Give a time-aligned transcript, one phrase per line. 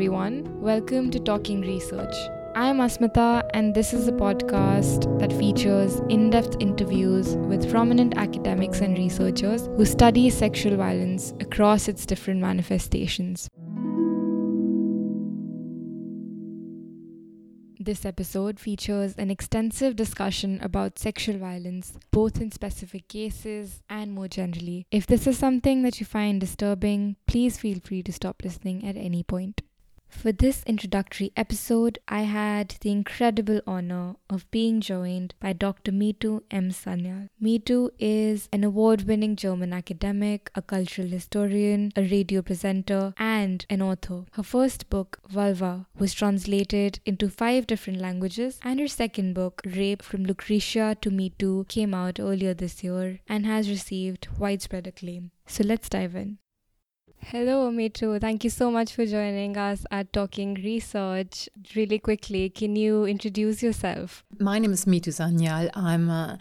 [0.00, 0.58] everyone.
[0.62, 2.14] Welcome to Talking Research.
[2.54, 8.80] I'm Asmita, and this is a podcast that features in depth interviews with prominent academics
[8.80, 13.50] and researchers who study sexual violence across its different manifestations.
[17.78, 24.28] This episode features an extensive discussion about sexual violence, both in specific cases and more
[24.28, 24.86] generally.
[24.90, 28.96] If this is something that you find disturbing, please feel free to stop listening at
[28.96, 29.60] any point.
[30.10, 35.92] For this introductory episode, I had the incredible honor of being joined by Dr.
[35.92, 36.70] Mithu M.
[36.70, 37.28] Sanyal.
[37.42, 43.80] Mithu is an award winning German academic, a cultural historian, a radio presenter, and an
[43.80, 44.24] author.
[44.32, 50.02] Her first book, Vulva, was translated into five different languages, and her second book, Rape
[50.02, 55.30] from Lucretia to Me Too, came out earlier this year and has received widespread acclaim.
[55.46, 56.38] So let's dive in.
[57.22, 58.20] Hello, Mithu.
[58.20, 61.48] Thank you so much for joining us at Talking Research.
[61.76, 64.24] Really quickly, can you introduce yourself?
[64.38, 65.70] My name is Mithu Sanyal.
[65.74, 66.38] I'm a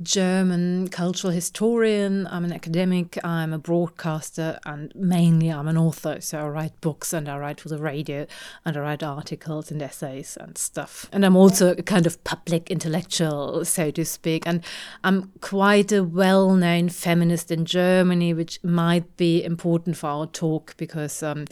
[0.00, 6.20] German cultural historian, I'm an academic, I'm a broadcaster, and mainly I'm an author.
[6.20, 8.26] So I write books and I write for the radio
[8.64, 11.08] and I write articles and essays and stuff.
[11.12, 14.46] And I'm also a kind of public intellectual, so to speak.
[14.46, 14.62] And
[15.02, 20.76] I'm quite a well known feminist in Germany, which might be important for our talk
[20.76, 21.22] because.
[21.22, 21.46] Um,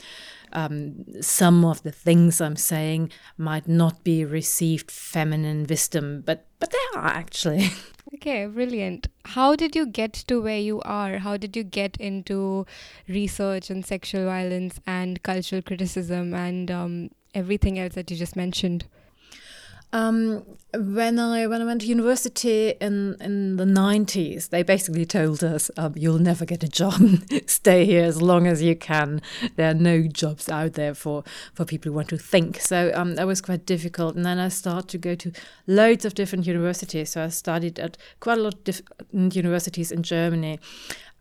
[0.52, 6.70] um, some of the things I'm saying might not be received feminine wisdom, but but
[6.70, 7.70] they are actually.
[8.16, 9.08] Okay, brilliant.
[9.26, 11.18] How did you get to where you are?
[11.18, 12.66] How did you get into
[13.08, 18.86] research and sexual violence and cultural criticism and um, everything else that you just mentioned?
[19.92, 25.42] Um, when I when I went to university in in the nineties, they basically told
[25.42, 27.00] us um, you'll never get a job.
[27.46, 29.22] Stay here as long as you can.
[29.54, 32.60] There are no jobs out there for for people who want to think.
[32.60, 34.16] So um, that was quite difficult.
[34.16, 35.32] And then I started to go to
[35.66, 37.10] loads of different universities.
[37.10, 40.58] So I studied at quite a lot of different universities in Germany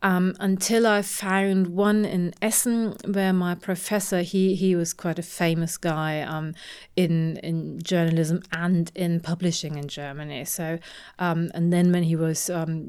[0.02, 5.22] um, until I found one in Essen where my professor he he was quite a
[5.22, 6.54] famous guy um,
[6.96, 10.44] in in journalism and in publishing in Germany.
[10.44, 10.78] So
[11.18, 12.88] um, and then when he was um,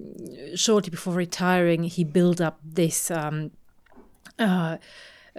[0.56, 3.10] shortly before retiring, he built up this.
[3.12, 3.52] Um,
[4.40, 4.78] uh,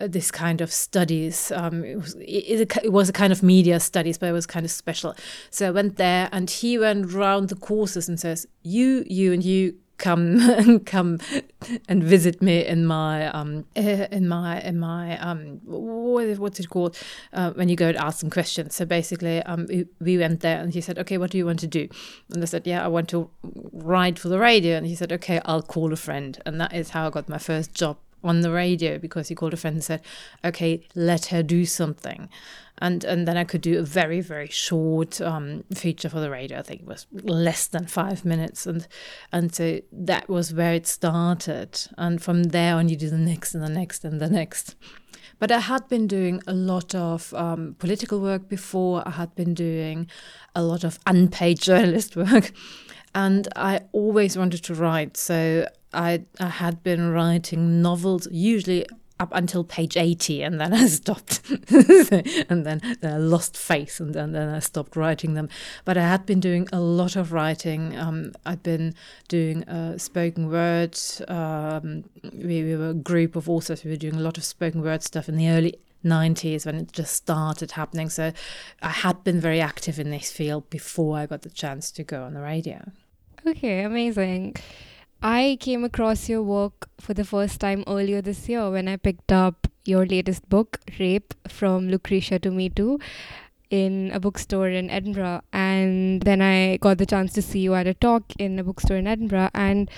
[0.00, 1.50] this kind of studies.
[1.50, 4.64] Um, it, was, it, it, was a kind of media studies, but it was kind
[4.64, 5.14] of special.
[5.50, 9.44] So I went there, and he went round the courses and says, "You, you, and
[9.44, 11.18] you come come
[11.88, 16.70] and visit me in my um eh, in my in my um what, what's it
[16.70, 16.96] called?
[17.32, 18.74] Uh, when you go to ask some questions.
[18.74, 21.60] So basically um we, we went there and he said okay what do you want
[21.60, 21.88] to do?
[22.32, 23.30] And i said yeah i want to
[23.72, 24.76] write for the radio.
[24.76, 26.40] And he said okay i'll call a friend.
[26.46, 29.54] And that is how i got my first job on the radio because he called
[29.54, 30.02] a friend and said
[30.44, 32.28] okay let her do something
[32.80, 36.58] and and then I could do a very very short um, feature for the radio.
[36.58, 38.86] I think it was less than five minutes, and
[39.32, 41.80] and so that was where it started.
[41.96, 44.76] And from there on, you do the next and the next and the next.
[45.38, 49.06] But I had been doing a lot of um, political work before.
[49.06, 50.08] I had been doing
[50.54, 52.52] a lot of unpaid journalist work,
[53.14, 55.16] and I always wanted to write.
[55.16, 58.86] So I I had been writing novels, usually
[59.20, 61.42] up until page 80 and then I stopped.
[61.48, 65.48] And then, then, I lost faith and then, then I stopped writing them.
[65.84, 67.96] But I had been doing a lot of writing.
[67.98, 68.94] Um, I'd been
[69.28, 73.84] doing uh, spoken word um, we, we, were a group of authors.
[73.84, 75.74] We were doing a lot of spoken word stuff in the early
[76.04, 78.08] 90s when it just started happening.
[78.08, 78.32] So
[78.82, 82.24] I had been very active in this field before I got the chance to go
[82.24, 82.90] on the radio.
[83.46, 84.56] Okay amazing
[85.22, 89.32] I came across your work for the first time earlier this year when I picked
[89.32, 93.00] up your latest book, Rape from Lucretia to Me Too,
[93.68, 95.40] in a bookstore in Edinburgh.
[95.52, 98.96] And then I got the chance to see you at a talk in a bookstore
[98.96, 99.50] in Edinburgh.
[99.54, 99.90] And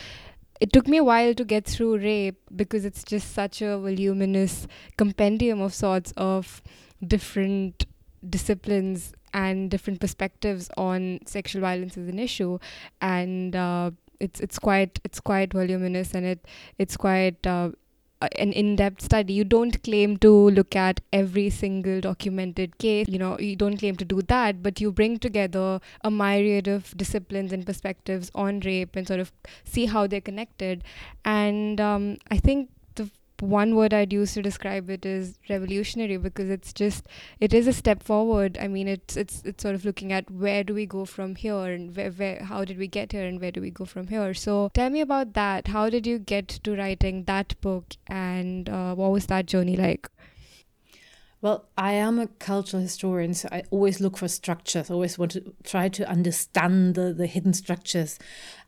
[0.59, 4.67] it took me a while to get through Rape because it's just such a voluminous
[4.97, 6.63] compendium of sorts of
[7.07, 7.85] different
[8.27, 12.59] disciplines and different perspectives on sexual violence as an issue
[13.01, 16.47] and uh, it's it's quite it's quite voluminous and it
[16.79, 17.71] it's quite uh,
[18.37, 19.33] an in-depth study.
[19.33, 23.97] You don't claim to look at every single documented case you know you don't claim
[23.97, 28.95] to do that but you bring together a myriad of disciplines and perspectives on rape
[28.95, 29.33] and sort of
[29.65, 30.85] see how they're connected.
[31.25, 32.69] And um, i think
[33.41, 37.07] one word I'd use to describe it is revolutionary because it's just
[37.41, 38.59] it is a step forward.
[38.61, 41.55] I mean, it's it's it's sort of looking at where do we go from here
[41.57, 44.35] and where, where how did we get here and where do we go from here.
[44.35, 45.69] So tell me about that.
[45.69, 50.09] How did you get to writing that book and uh, what was that journey like?
[51.43, 54.91] Well, I am a cultural historian, so I always look for structures.
[54.91, 58.19] I always want to try to understand the, the hidden structures.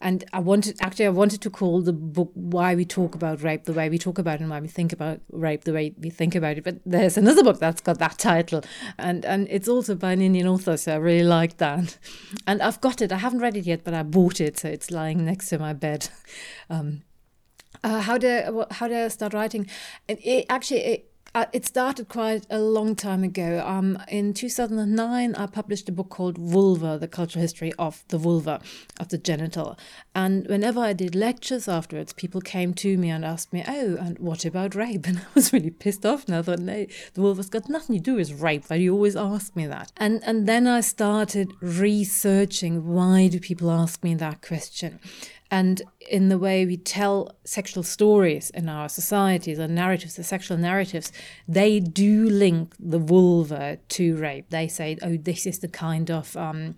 [0.01, 3.65] And I wanted, actually, I wanted to call the book Why We Talk About Rape,
[3.65, 6.09] the way we talk about it, and why we think about rape, the way we
[6.09, 6.65] think about it.
[6.65, 8.63] But there's another book that's got that title.
[8.97, 11.99] And, and it's also by an Indian author, so I really like that.
[12.47, 13.13] And I've got it.
[13.13, 15.75] I haven't read it yet, but I bought it, so it's lying next to my
[15.75, 16.09] bed.
[16.71, 17.03] Um,
[17.85, 19.67] uh, how did how did I start writing?
[20.09, 23.63] It, it actually it, uh, it started quite a long time ago.
[23.65, 28.61] Um, in 2009, I published a book called Vulva, the cultural history of the vulva,
[29.01, 29.79] of the genital.
[30.15, 34.19] And whenever I did lectures afterwards, people came to me and asked me, Oh, and
[34.19, 35.07] what about rape?
[35.13, 36.27] And I was really pissed off.
[36.27, 38.65] And I thought, No, the vulva's got nothing to do with rape.
[38.69, 39.91] Why do you always ask me that?
[39.97, 45.01] And, and then I started researching why do people ask me that question?
[45.53, 50.57] and in the way we tell sexual stories in our societies or narratives, the sexual
[50.57, 51.13] narratives,
[51.47, 54.51] they do link the vulva to rape.
[54.51, 56.75] They say, oh, this is the kind of um,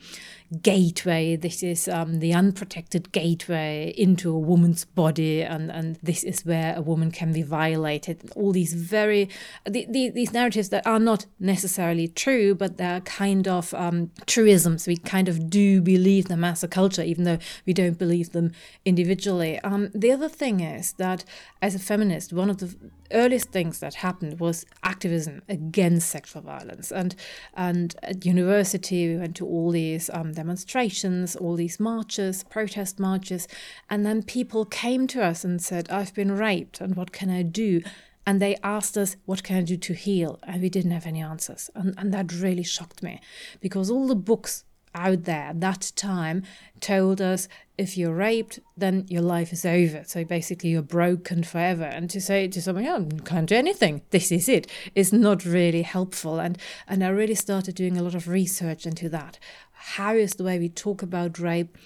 [0.62, 6.44] gateway, this is um, the unprotected gateway into a woman's body, and, and this is
[6.44, 8.30] where a woman can be violated.
[8.36, 9.28] All these very,
[9.64, 14.86] the, the, these narratives that are not necessarily true, but they're kind of um, truisms.
[14.86, 18.52] We kind of do believe them as a culture, even though we don't believe them
[18.84, 19.13] individually.
[19.62, 21.24] Um, the other thing is that
[21.62, 22.74] as a feminist, one of the
[23.12, 26.90] earliest things that happened was activism against sexual violence.
[26.90, 27.14] And
[27.54, 33.48] and at university, we went to all these um, demonstrations, all these marches, protest marches,
[33.90, 37.42] and then people came to us and said, "I've been raped, and what can I
[37.42, 37.82] do?"
[38.26, 40.38] And they asked us, What can I do to heal?
[40.44, 41.70] And we didn't have any answers.
[41.74, 43.20] And, and that really shocked me
[43.60, 44.64] because all the books
[44.94, 46.42] out there at that time
[46.80, 50.04] told us if you're raped, then your life is over.
[50.06, 51.84] So basically, you're broken forever.
[51.84, 54.02] And to say to someone, "Oh, can't do anything.
[54.10, 56.38] This is it, is not really helpful.
[56.38, 56.56] And
[56.86, 59.38] and I really started doing a lot of research into that.
[59.72, 61.76] How is the way we talk about rape?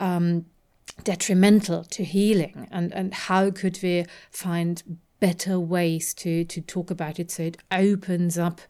[0.00, 0.46] Um,
[1.04, 7.18] detrimental to healing and and how could we find better ways to to talk about
[7.18, 8.60] it so it opens up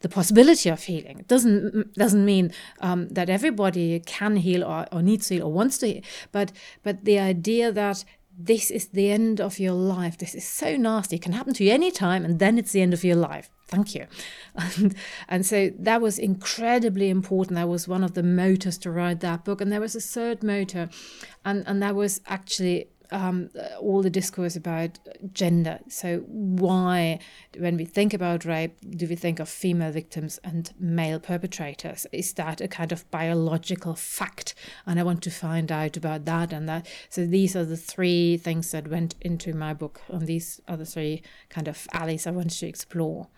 [0.00, 1.18] the possibility of healing.
[1.20, 5.52] It doesn't doesn't mean um, that everybody can heal or, or needs to heal or
[5.52, 6.02] wants to heal,
[6.32, 6.52] but
[6.82, 8.04] but the idea that
[8.38, 10.18] this is the end of your life.
[10.18, 11.16] This is so nasty.
[11.16, 13.50] It can happen to you anytime, and then it's the end of your life.
[13.68, 14.06] Thank you.
[14.78, 14.94] And,
[15.28, 17.56] and so that was incredibly important.
[17.56, 19.60] That was one of the motors to write that book.
[19.60, 20.88] And there was a third motor,
[21.44, 23.50] and, and that was actually um,
[23.80, 24.98] all the discourse about
[25.32, 25.80] gender.
[25.88, 27.18] So, why,
[27.58, 32.06] when we think about rape, do we think of female victims and male perpetrators?
[32.12, 34.54] Is that a kind of biological fact?
[34.86, 36.86] And I want to find out about that and that.
[37.08, 40.86] So, these are the three things that went into my book, and these are the
[40.86, 43.28] three kind of alleys I wanted to explore.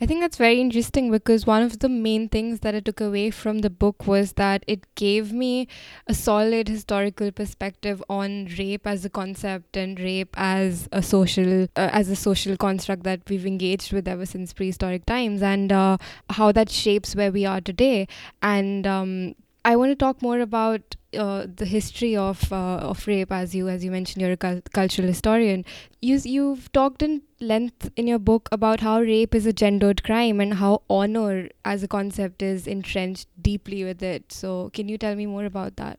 [0.00, 3.32] I think that's very interesting because one of the main things that I took away
[3.32, 5.66] from the book was that it gave me
[6.06, 11.90] a solid historical perspective on rape as a concept and rape as a social uh,
[11.92, 15.96] as a social construct that we've engaged with ever since prehistoric times and uh,
[16.30, 18.06] how that shapes where we are today.
[18.40, 19.34] And um,
[19.64, 23.68] I want to talk more about uh, the history of uh, of rape, as you
[23.68, 25.64] as you mentioned, you're a cu- cultural historian.
[26.00, 30.40] You you've talked in length in your book about how rape is a gendered crime
[30.40, 34.32] and how honor as a concept is entrenched deeply with it.
[34.32, 35.98] So, can you tell me more about that?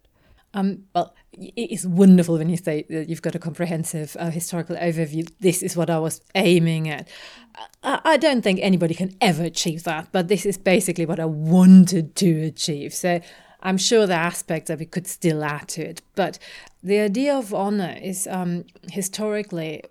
[0.53, 4.75] Um, well, it is wonderful when you say that you've got a comprehensive uh, historical
[4.77, 5.31] overview.
[5.39, 7.07] This is what I was aiming at.
[7.83, 11.25] I, I, don't think anybody can ever achieve that, but this is basically what I
[11.25, 12.95] wanted to achieve.
[12.95, 13.21] So
[13.61, 16.39] I'm sure are aspects that we could still add to it, but
[16.81, 19.83] the idea of honor is um, historically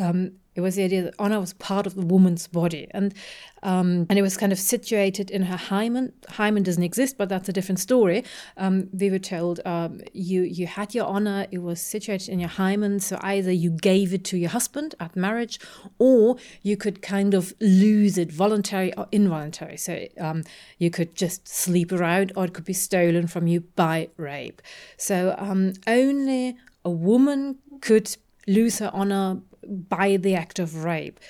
[0.00, 3.14] um, it was the idea that honor was part of the woman's body, and
[3.62, 6.12] um, and it was kind of situated in her hymen.
[6.28, 8.24] Hymen doesn't exist, but that's a different story.
[8.58, 12.50] Um, we were told um, you you had your honor; it was situated in your
[12.50, 13.00] hymen.
[13.00, 15.58] So either you gave it to your husband at marriage,
[15.98, 19.78] or you could kind of lose it, voluntary or involuntary.
[19.78, 20.44] So um,
[20.76, 24.60] you could just sleep around, or it could be stolen from you by rape.
[24.98, 28.14] So um, only a woman could
[28.46, 31.20] lose her honor by the act of rape.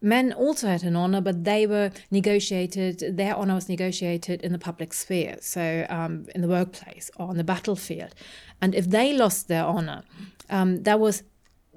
[0.00, 4.58] Men also had an honor, but they were negotiated, their honor was negotiated in the
[4.58, 8.14] public sphere, so um, in the workplace or on the battlefield.
[8.60, 10.02] And if they lost their honor,
[10.50, 11.24] um, that was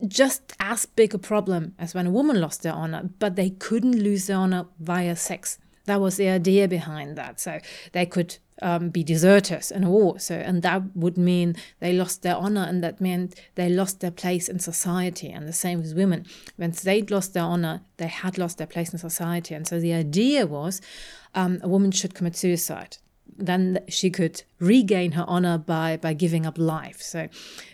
[0.08, 3.98] just as big a problem as when a woman lost their honor, but they couldn't
[3.98, 5.58] lose their honor via sex.
[5.86, 7.40] That was the idea behind that.
[7.40, 7.60] So
[7.92, 10.20] they could um, be deserters in war.
[10.20, 14.12] So, and that would mean they lost their honor, and that meant they lost their
[14.12, 15.30] place in society.
[15.30, 16.26] And the same with women.
[16.58, 19.56] Once they'd lost their honor, they had lost their place in society.
[19.56, 20.82] And so the idea was
[21.34, 22.98] um, a woman should commit suicide
[23.42, 27.02] then she could regain her honor by by giving up life.
[27.02, 27.28] So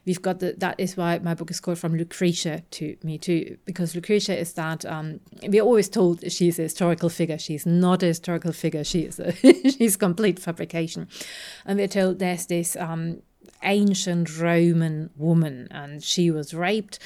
[0.06, 3.58] we've got the, that is why my book is called From Lucretia to Me Too,
[3.66, 7.38] because Lucretia is that um, we're always told she's a historical figure.
[7.38, 8.84] She's not a historical figure.
[8.84, 9.34] She is a,
[9.72, 11.08] she's complete fabrication,
[11.66, 13.22] and we're told there's this um,
[13.64, 17.00] ancient Roman woman, and she was raped.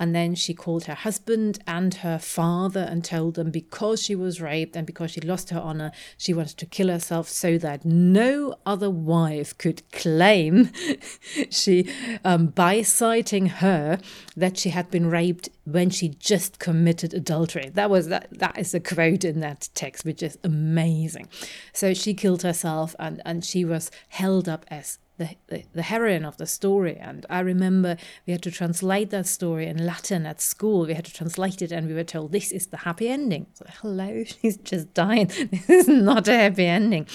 [0.00, 4.40] And then she called her husband and her father and told them because she was
[4.40, 8.54] raped and because she lost her honor, she wanted to kill herself so that no
[8.64, 10.70] other wife could claim
[11.50, 11.90] she,
[12.24, 13.98] um, by citing her,
[14.36, 17.70] that she had been raped when she just committed adultery.
[17.74, 18.28] That was that.
[18.30, 21.28] That is a quote in that text, which is amazing.
[21.72, 26.36] So she killed herself, and and she was held up as the, the, heroine of
[26.36, 26.96] the story.
[26.96, 27.96] And I remember
[28.26, 30.86] we had to translate that story in Latin at school.
[30.86, 33.46] We had to translate it, and we were told this is the happy ending.
[33.80, 35.26] Hello, she's just dying.
[35.50, 37.06] This is not a happy ending.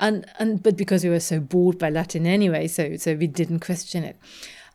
[0.00, 3.60] And and but because we were so bored by Latin anyway, so so we didn't
[3.60, 4.16] question it.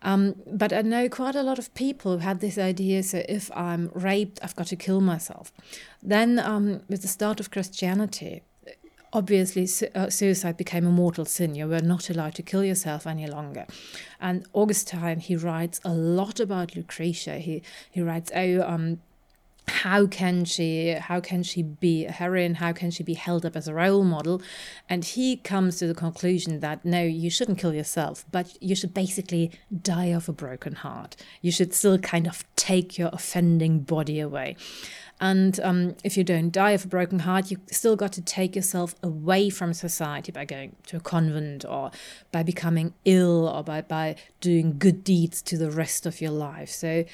[0.04, 3.52] Um, but I know quite a lot of people who had this idea so if
[3.56, 5.52] I'm raped, I've got to kill myself.
[6.02, 8.42] Then, um, with the start of Christianity,
[9.14, 11.56] obviously uh, suicide became a mortal sin.
[11.56, 13.66] You were not allowed to kill yourself any longer.
[14.20, 17.38] And Augustine, he writes a lot about Lucretia.
[17.40, 19.00] He he writes, oh, um,
[19.68, 23.56] how can she how can she be a heroine how can she be held up
[23.56, 24.42] as a role model
[24.90, 28.94] and he comes to the conclusion that no you shouldn't kill yourself but you should
[28.94, 29.52] basically
[29.82, 34.56] die of a broken heart you should still kind of take your offending body away
[35.22, 38.56] and um, if you don't die of a broken heart, you still got to take
[38.56, 41.92] yourself away from society by going to a convent or
[42.32, 46.72] by becoming ill or by, by doing good deeds to the rest of your life.
[46.72, 47.06] So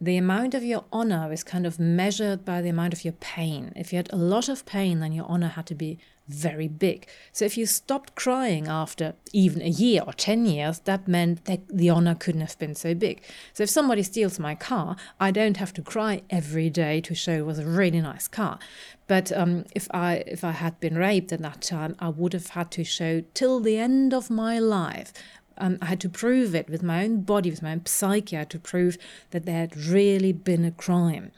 [0.00, 3.72] the amount of your honor is kind of measured by the amount of your pain.
[3.74, 7.06] If you had a lot of pain, then your honor had to be very big.
[7.32, 11.68] So if you stopped crying after even a year or 10 years, that meant that
[11.68, 13.22] the honor couldn't have been so big.
[13.52, 17.32] So if somebody steals my car, I don't have to cry every day to show
[17.32, 18.58] it was a really nice car.
[19.06, 22.48] But um, if I if I had been raped at that time, I would have
[22.48, 25.12] had to show till the end of my life.
[25.58, 28.36] Um, I had to prove it with my own body, with my own psyche.
[28.36, 28.98] I had to prove
[29.30, 31.30] that there had really been a crime,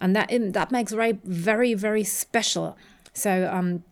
[0.00, 2.78] and that that makes rape very very special.
[3.12, 3.82] So um,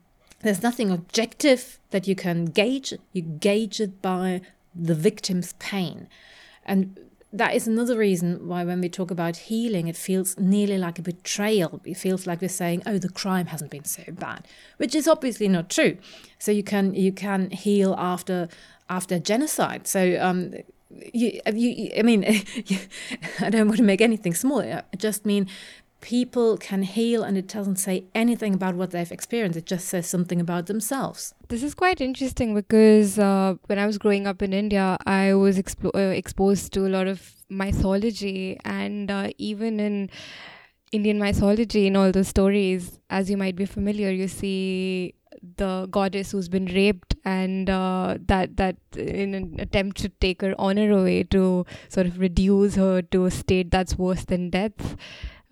[0.40, 2.94] there's nothing objective that you can gauge.
[3.12, 4.40] You gauge it by
[4.74, 6.08] the victim's pain.
[6.64, 6.98] And
[7.32, 11.02] that is another reason why when we talk about healing, it feels nearly like a
[11.02, 11.80] betrayal.
[11.84, 14.46] It feels like we're saying, "Oh, the crime hasn't been so bad,"
[14.78, 15.98] which is obviously not true.
[16.38, 18.48] So you can you can heal after
[18.88, 19.86] after genocide.
[19.86, 20.54] So um,
[21.12, 22.24] you, you, I mean,
[23.40, 24.60] I don't want to make anything small.
[24.60, 25.48] I just mean
[26.00, 30.06] people can heal and it doesn't say anything about what they've experienced it just says
[30.06, 31.34] something about themselves.
[31.48, 35.58] This is quite interesting because uh, when i was growing up in india i was
[35.58, 40.10] expo- uh, exposed to a lot of mythology and uh, even in
[40.92, 45.14] indian mythology in all those stories as you might be familiar you see
[45.56, 50.54] the goddess who's been raped and uh, that that in an attempt to take her
[50.58, 54.96] honor away to sort of reduce her to a state that's worse than death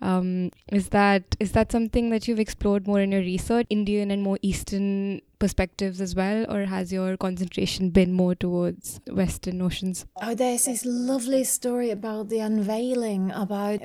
[0.01, 4.21] um, is that is that something that you've explored more in your research, Indian and
[4.21, 10.05] more Eastern perspectives as well, or has your concentration been more towards Western notions?
[10.21, 13.31] Oh, there's this lovely story about the unveiling.
[13.31, 13.79] About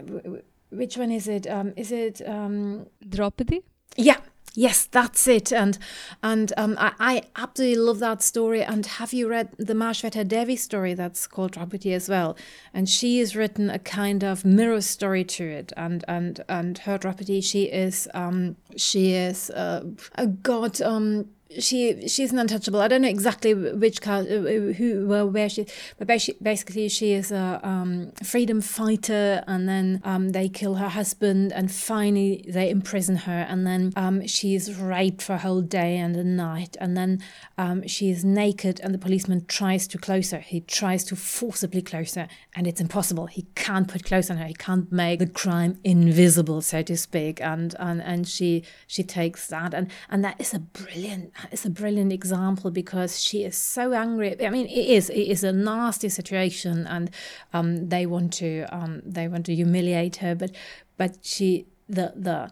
[0.71, 1.47] which one is it?
[1.47, 3.63] Um, is it um, Draupadi?
[3.97, 4.19] Yeah,
[4.55, 5.51] Yes, that's it.
[5.51, 5.79] And
[6.23, 8.63] and um, I, I, absolutely love that story.
[8.63, 12.37] And have you read the Mahashweta Devi story that's called Draupadi as well?
[12.75, 15.73] And she has written a kind of mirror story to it.
[15.77, 19.85] And and and her Draupadi, she is um, she is uh,
[20.17, 21.29] a god um,
[21.61, 22.81] she she's an untouchable.
[22.81, 25.67] I don't know exactly which car, who, well, where she,
[25.99, 31.53] but basically she is a um, freedom fighter, and then um, they kill her husband,
[31.53, 36.17] and finally they imprison her, and then um, she's raped for a whole day and
[36.17, 37.23] a night, and then
[37.59, 40.41] um, she is naked, and the policeman tries to close her.
[40.41, 43.27] He tries to forcibly close her, and it's impossible.
[43.27, 44.47] He can't put clothes on her.
[44.47, 49.47] He can't make the crime invisible, so to speak, and and and she she takes
[49.49, 53.93] that, and and that is a brilliant it's a brilliant example because she is so
[53.93, 54.45] angry.
[54.45, 57.11] I mean, it is it is a nasty situation, and
[57.53, 60.53] um, they want to um, they want to humiliate her, but
[60.97, 62.51] but she the the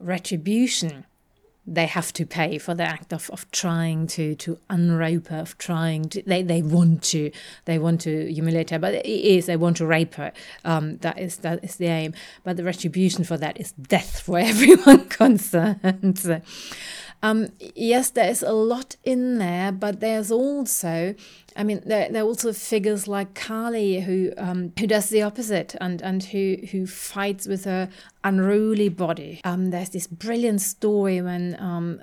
[0.00, 1.04] retribution
[1.66, 5.56] they have to pay for the act of, of trying to to unrape her, of
[5.58, 7.30] trying to they, they want to
[7.66, 10.32] they want to humiliate her, but it is they want to rape her.
[10.64, 12.14] Um, that is that is the aim.
[12.42, 16.18] But the retribution for that is death for everyone concerned.
[16.18, 16.40] So,
[17.24, 21.14] um, yes, there is a lot in there, but there's also,
[21.54, 25.76] I mean, there, there are also figures like Kali who um, who does the opposite
[25.80, 27.88] and and who who fights with her
[28.24, 29.40] unruly body.
[29.44, 32.00] Um, there's this brilliant story when um,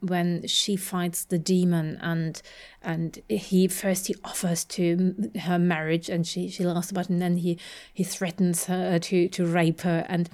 [0.00, 2.42] when she fights the demon and
[2.82, 7.22] and he first he offers to her marriage and she she laughs about it and
[7.22, 7.58] then he
[7.94, 10.28] he threatens her to to rape her and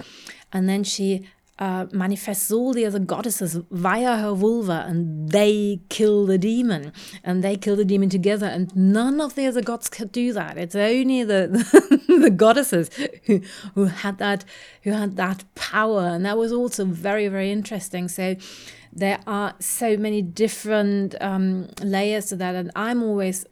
[0.52, 1.24] and then she
[1.58, 6.92] uh, manifests all the other goddesses via her vulva and they kill the demon
[7.22, 10.58] and they kill the demon together and none of the other gods could do that.
[10.58, 11.46] It's only the
[12.20, 12.90] the goddesses
[13.26, 13.40] who,
[13.74, 14.44] who had that
[14.82, 18.08] who had that power and that was also very very interesting.
[18.08, 18.36] So
[18.92, 23.44] there are so many different um, layers to that and i'm always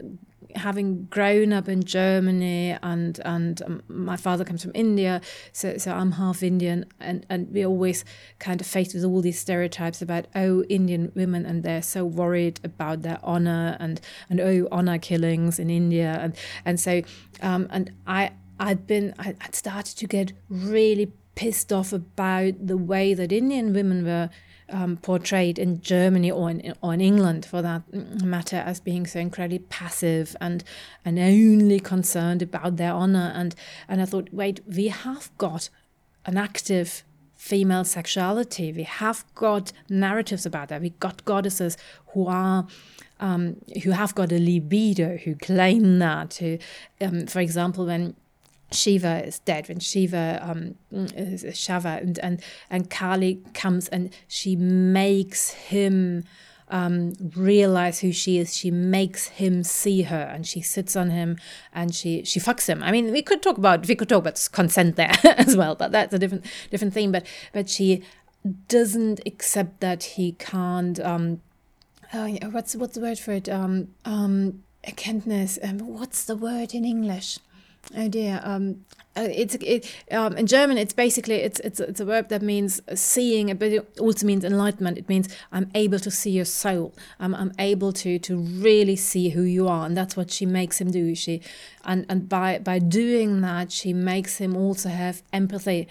[0.57, 5.21] having grown up in Germany and and um, my father comes from India,
[5.53, 8.05] so so I'm half Indian, and and we always
[8.39, 12.61] kind of faced with all these stereotypes about oh Indian women and they're so worried
[12.65, 17.03] about their honor and and oh honor killings in India and and so
[17.41, 23.15] um, and I I'd been I'd started to get really pissed off about the way
[23.15, 24.31] that Indian women were
[24.73, 29.21] um, portrayed in Germany or in, or in England, for that matter, as being so
[29.21, 30.65] incredibly passive and
[31.05, 33.33] and only concerned about their honor.
[33.35, 33.55] And
[33.89, 35.71] and I thought, wait, we have got
[36.25, 37.05] an active
[37.37, 38.73] female sexuality.
[38.73, 40.81] We have got narratives about that.
[40.81, 41.77] We got goddesses
[42.09, 42.67] who are.
[43.21, 46.59] Um, who have got a libido, who claim that, who,
[47.01, 48.17] um, for example, when
[48.73, 54.57] Shiva is dead when Shiva um is Shava and and and Kali comes and she
[54.57, 56.25] makes him
[56.73, 58.57] um, realize who she is.
[58.57, 61.39] She makes him see her, and she sits on him,
[61.73, 62.83] and she she fucks him.
[62.83, 65.93] I mean, we could talk about we could talk about consent there as well, but
[65.93, 67.13] that's a different different thing.
[67.13, 68.03] But but she
[68.69, 70.99] doesn't accept that he can't.
[71.01, 71.43] Um,
[72.15, 73.49] oh, what's what's the word for it?
[73.49, 74.65] Um, um.
[74.85, 77.39] Um, what's the word in English?
[77.97, 78.41] Oh dear.
[78.43, 80.79] Um, uh, it's it um, in German.
[80.79, 84.97] It's basically it's it's it's a verb that means seeing, but it also means enlightenment.
[84.97, 86.95] It means I'm able to see your soul.
[87.21, 90.81] I'm I'm able to to really see who you are, and that's what she makes
[90.81, 91.15] him do.
[91.15, 91.43] She,
[91.85, 95.89] and and by by doing that, she makes him also have empathy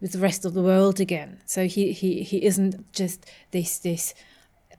[0.00, 1.38] with the rest of the world again.
[1.46, 4.12] So he he he isn't just this this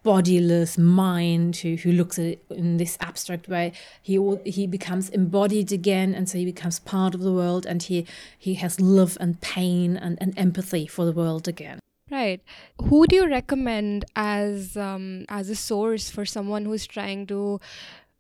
[0.04, 5.72] bodiless mind who, who looks at it in this abstract way he he becomes embodied
[5.72, 8.06] again and so he becomes part of the world and he
[8.38, 11.80] he has love and pain and, and empathy for the world again
[12.12, 12.42] Right.
[12.82, 17.62] Who do you recommend as um, as a source for someone who's trying to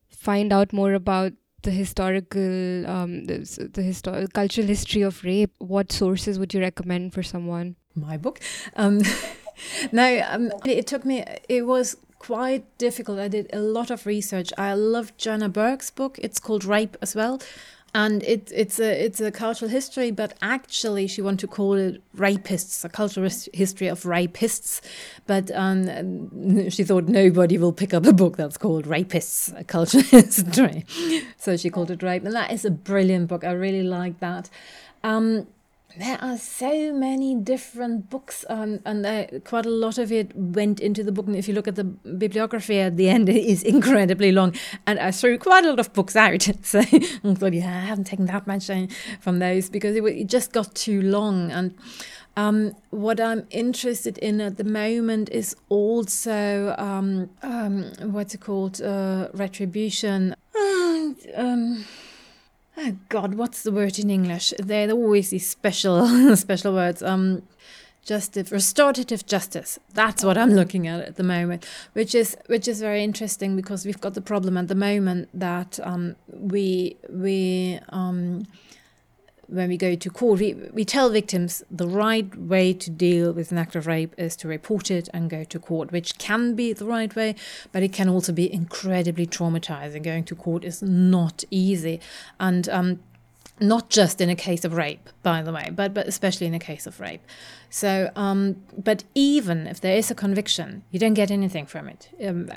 [0.08, 5.54] find out more about the historical um, the, the historical cultural history of rape?
[5.58, 7.76] What sources would you recommend for someone?
[7.94, 8.40] My book.
[8.78, 9.02] Um,
[9.92, 13.18] no, um, it took me, it was quite difficult.
[13.18, 14.54] I did a lot of research.
[14.58, 16.20] I loved Joanna Bourke's book.
[16.22, 17.42] It's called Rape as well.
[17.94, 22.02] And it, it's a it's a cultural history, but actually she wanted to call it
[22.16, 24.80] rapists, a cultural history of rapists.
[25.28, 30.04] But um, she thought nobody will pick up a book that's called Rapists, a cultural
[30.20, 30.86] history.
[31.36, 33.44] So she called it Rape, and that is a brilliant book.
[33.44, 34.50] I really like that.
[35.04, 35.48] Um,
[35.98, 40.80] there are so many different books, um, and uh, quite a lot of it went
[40.80, 41.28] into the book.
[41.28, 44.56] And if you look at the bibliography at the end, it is incredibly long.
[44.88, 46.48] And I threw quite a lot of books out.
[46.64, 48.88] So I thought, yeah, I haven't taken that much uh,
[49.20, 51.52] from those because it, it just got too long.
[51.52, 51.76] And
[52.38, 58.82] um, what I'm interested in at the moment is also um, um, what's it called?
[58.82, 60.36] Uh, retribution.
[61.36, 61.86] Um,
[62.82, 64.54] oh God, what's the word in English?
[64.60, 67.04] There are always these special special words.
[67.04, 67.44] Um,
[68.04, 69.80] justice, restorative justice.
[69.94, 73.86] That's what I'm looking at at the moment, which is which is very interesting because
[73.86, 78.48] we've got the problem at the moment that um, we we um,
[79.52, 83.52] when we go to court, we, we tell victims the right way to deal with
[83.52, 86.72] an act of rape is to report it and go to court, which can be
[86.72, 87.36] the right way,
[87.74, 90.04] but it can also be incredibly traumatizing.
[90.04, 92.00] Going to court is not easy.
[92.40, 93.00] And um,
[93.62, 96.60] not just in a case of rape, by the way, but but especially in a
[96.60, 97.22] case of rape.
[97.70, 102.10] So, um, but even if there is a conviction, you don't get anything from it.
[102.26, 102.50] Um,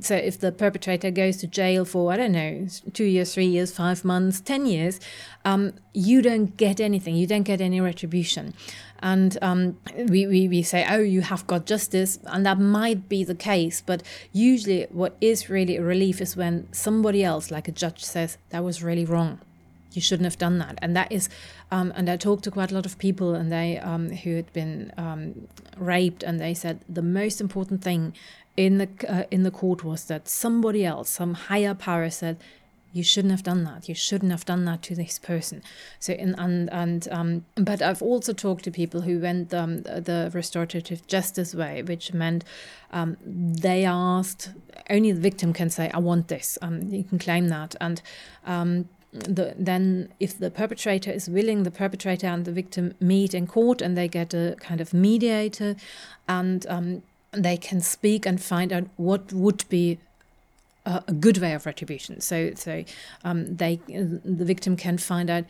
[0.00, 3.70] so, if the perpetrator goes to jail for I don't know two years, three years,
[3.72, 4.98] five months, ten years,
[5.44, 7.14] um, you don't get anything.
[7.14, 8.54] You don't get any retribution.
[9.00, 13.22] And um, we, we, we say, oh, you have got justice, and that might be
[13.22, 13.80] the case.
[13.80, 18.38] But usually, what is really a relief is when somebody else, like a judge, says
[18.50, 19.38] that was really wrong
[19.92, 20.78] you shouldn't have done that.
[20.82, 21.28] And that is,
[21.70, 24.52] um, and I talked to quite a lot of people, and they um, who had
[24.52, 28.14] been um, raped, and they said the most important thing
[28.56, 32.38] in the uh, in the court was that somebody else, some higher power, said.
[32.90, 33.86] You shouldn't have done that.
[33.86, 35.62] You shouldn't have done that to this person.
[36.00, 40.30] So, in, and and um, but I've also talked to people who went um, the
[40.32, 42.44] restorative justice way, which meant
[42.90, 44.52] um, they asked
[44.88, 48.00] only the victim can say, "I want this." Um, you can claim that, and
[48.46, 53.46] um, the, then if the perpetrator is willing, the perpetrator and the victim meet in
[53.46, 55.76] court and they get a kind of mediator
[56.28, 59.98] and um, they can speak and find out what would be
[60.84, 62.20] a, a good way of retribution.
[62.20, 62.84] So, so
[63.24, 65.44] um, they the victim can find out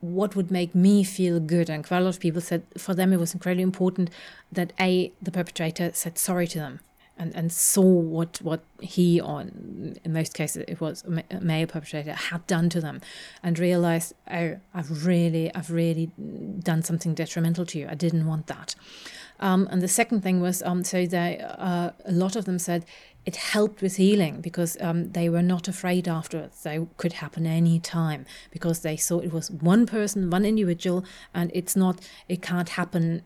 [0.00, 1.68] what would make me feel good.
[1.68, 4.10] And quite a lot of people said for them it was incredibly important
[4.52, 6.80] that a the perpetrator said sorry to them
[7.20, 12.14] and, and saw what, what he, or in most cases it was a male perpetrator,
[12.14, 13.00] had done to them,
[13.42, 16.10] and realized, oh, I've really, I've really
[16.58, 17.86] done something detrimental to you.
[17.88, 18.74] I didn't want that.
[19.38, 22.84] Um, and the second thing was, um, so they, uh, a lot of them said
[23.26, 26.62] it helped with healing because um, they were not afraid afterwards.
[26.62, 31.04] They could happen any time because they saw it was one person, one individual,
[31.34, 33.22] and it's not, it can't happen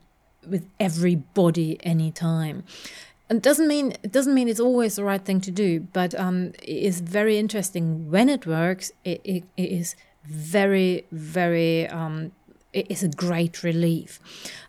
[0.46, 2.64] with everybody anytime
[3.30, 6.52] it doesn't mean it doesn't mean it's always the right thing to do, but um,
[6.62, 8.92] it is very interesting when it works.
[9.04, 12.32] It, it, it is very very um,
[12.72, 14.20] it is a great relief,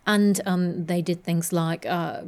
[0.06, 1.86] and um, they did things like.
[1.86, 2.22] Uh,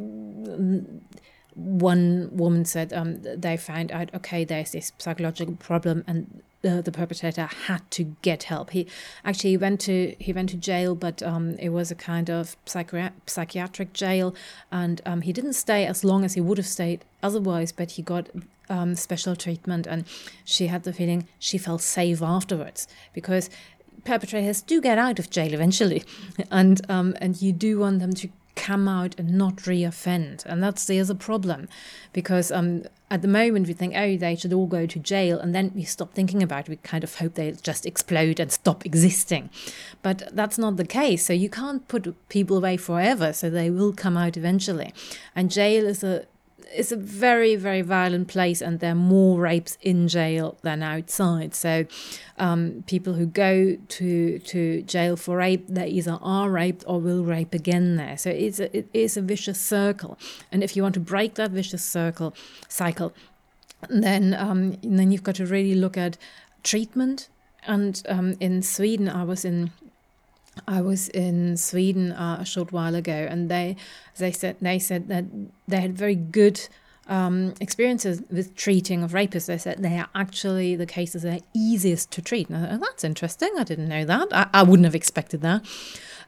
[1.58, 7.50] one woman said um, they found out okay there's this psychological problem and the, perpetrator
[7.68, 8.72] had to get help.
[8.72, 8.88] He
[9.24, 13.12] actually went to he went to jail, but um, it was a kind of psychi-
[13.26, 14.36] psychiatric jail,
[14.72, 17.72] and um, he didn't stay as long as he would have stayed otherwise.
[17.72, 18.30] But he got
[18.70, 20.06] um, special treatment, and
[20.44, 23.50] she had the feeling she felt safe afterwards because
[24.04, 26.04] perpetrators do get out of jail eventually,
[26.52, 30.46] and um, and you do want them to come out and not reoffend.
[30.46, 31.70] And that's the other problem
[32.12, 35.40] because um, at the moment we think, oh, they should all go to jail.
[35.40, 36.70] And then we stop thinking about it.
[36.70, 39.50] We kind of hope they'll just explode and stop existing.
[40.02, 41.26] But that's not the case.
[41.26, 43.32] So you can't put people away forever.
[43.32, 44.94] So they will come out eventually.
[45.36, 46.26] And jail is a
[46.74, 51.56] it's a very very violent place and there are more rapes in jail than outside.
[51.56, 51.86] So
[52.38, 57.24] um, people who go to to jail for rape they either are raped or will
[57.24, 58.18] rape again there.
[58.18, 60.18] So it's a, it is a vicious circle.
[60.52, 62.34] And if you want to break that vicious circle
[62.68, 63.14] cycle
[63.90, 66.18] then um, then you've got to really look at
[66.64, 67.30] treatment.
[67.66, 69.72] And um, in Sweden I was in
[70.68, 73.76] I was in Sweden uh, a short while ago, and they
[74.18, 75.26] they said they said that
[75.68, 76.68] they had very good
[77.08, 79.46] um, experiences with treating of rapists.
[79.46, 82.50] They said they are actually the cases that are easiest to treat.
[82.50, 83.52] And I thought, oh, that's interesting.
[83.58, 84.28] I didn't know that.
[84.32, 85.66] I, I wouldn't have expected that.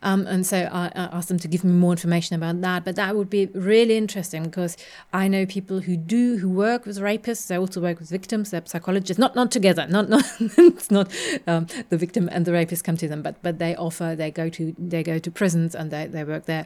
[0.01, 2.85] Um, and so I, I, asked them to give me more information about that.
[2.85, 4.77] But that would be really interesting because
[5.12, 7.47] I know people who do who work with rapists.
[7.47, 8.51] They also work with victims.
[8.51, 9.88] They're psychologists, not not together.
[9.89, 11.12] Not not it's not
[11.47, 14.15] um, the victim and the rapist come to them, but but they offer.
[14.15, 16.65] They go to they go to prisons and they, they work there.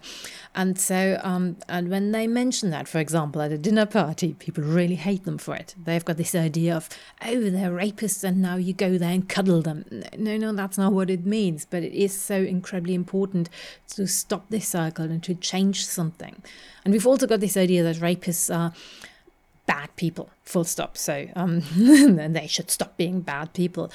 [0.53, 4.63] And so um, and when they mention that, for example, at a dinner party, people
[4.63, 5.75] really hate them for it.
[5.83, 6.89] They've got this idea of
[7.25, 9.85] oh they're rapists and now you go there and cuddle them.
[10.17, 11.65] No no that's not what it means.
[11.65, 13.49] But it is so incredibly important important
[13.87, 16.41] to stop this cycle and to change something.
[16.83, 18.73] And we've also got this idea that rapists are
[19.65, 20.97] bad people, full stop.
[20.97, 21.61] So um,
[22.33, 23.91] they should stop being bad people.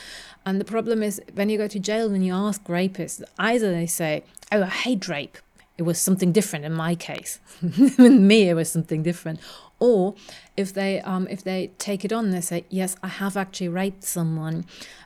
[0.47, 3.87] And the problem is when you go to jail, when you ask rapists, either they
[3.87, 5.37] say, "Oh, I hate rape,"
[5.77, 7.39] it was something different in my case.
[7.63, 7.99] With
[8.33, 9.41] me, it was something different.
[9.79, 10.15] Or
[10.57, 14.05] if they um, if they take it on, they say, "Yes, I have actually raped
[14.05, 14.65] someone."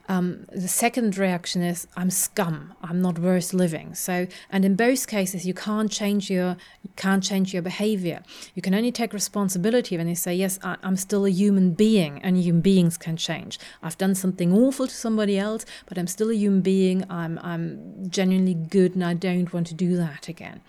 [0.09, 2.75] Um, the second reaction is, "I'm scum.
[2.83, 7.23] I'm not worth living." So, and in both cases, you can't change your you can't
[7.23, 8.23] change your behavior.
[8.55, 12.21] You can only take responsibility when you say, "Yes, I, I'm still a human being,
[12.23, 13.59] and human beings can change.
[13.83, 17.05] I've done something awful to somebody else, but I'm still a human being.
[17.09, 20.61] I'm I'm genuinely good, and I don't want to do that again."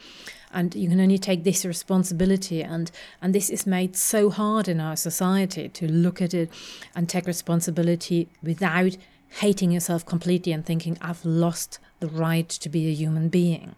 [0.54, 2.91] and you can only take this responsibility and
[3.22, 6.50] and this is made so hard in our society to look at it
[6.96, 8.96] and take responsibility without
[9.39, 13.76] hating yourself completely and thinking, I've lost the right to be a human being.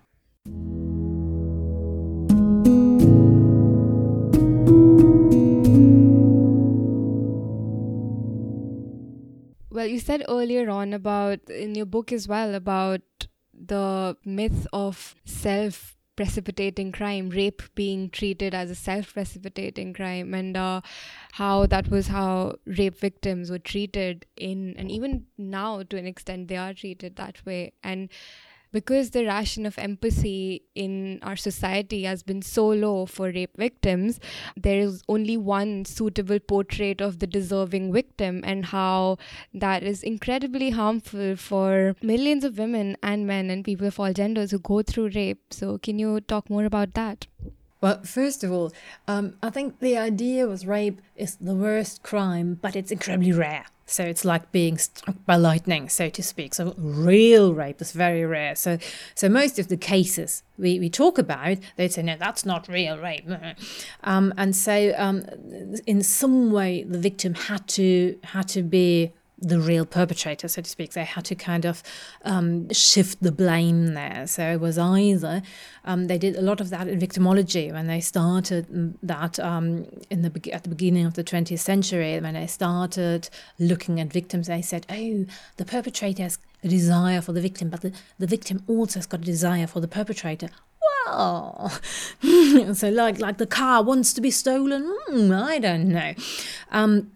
[9.69, 13.01] Well, you said earlier on about in your book as well about
[13.53, 20.55] the myth of self precipitating crime, rape being treated as a self precipitating crime, and
[20.55, 20.81] uh,
[21.33, 26.47] how that was how rape victims were treated in, and even now to an extent
[26.47, 27.73] they are treated that way.
[27.83, 28.09] And
[28.75, 34.19] because the ration of empathy in our society has been so low for rape victims,
[34.67, 39.17] there is only one suitable portrait of the deserving victim, and how
[39.53, 44.51] that is incredibly harmful for millions of women and men and people of all genders
[44.51, 45.53] who go through rape.
[45.61, 47.27] So, can you talk more about that?
[47.85, 48.71] Well, first of all,
[49.07, 53.65] um, I think the idea was rape is the worst crime, but it's incredibly rare.
[53.85, 56.55] So it's like being struck by lightning, so to speak.
[56.55, 58.55] So real rape is very rare.
[58.55, 58.79] So
[59.13, 62.97] so most of the cases we, we talk about, they say, no, that's not real
[62.97, 63.29] rape.
[64.03, 65.23] Um, and so um,
[65.85, 69.11] in some way the victim had to had to be
[69.45, 70.93] the real perpetrator, so to speak.
[70.93, 71.83] They had to kind of
[72.23, 74.25] um, shift the blame there.
[74.27, 75.43] So it was either
[75.83, 80.23] um, they did a lot of that in victimology when they started that um, in
[80.23, 82.19] the at the beginning of the 20th century.
[82.19, 83.29] When they started
[83.59, 85.25] looking at victims, they said, "Oh,
[85.57, 89.21] the perpetrator has a desire for the victim, but the, the victim also has got
[89.21, 90.49] a desire for the perpetrator."
[91.05, 91.69] Well,
[92.73, 94.97] so like like the car wants to be stolen.
[95.09, 96.13] Mm, I don't know.
[96.71, 97.11] Um,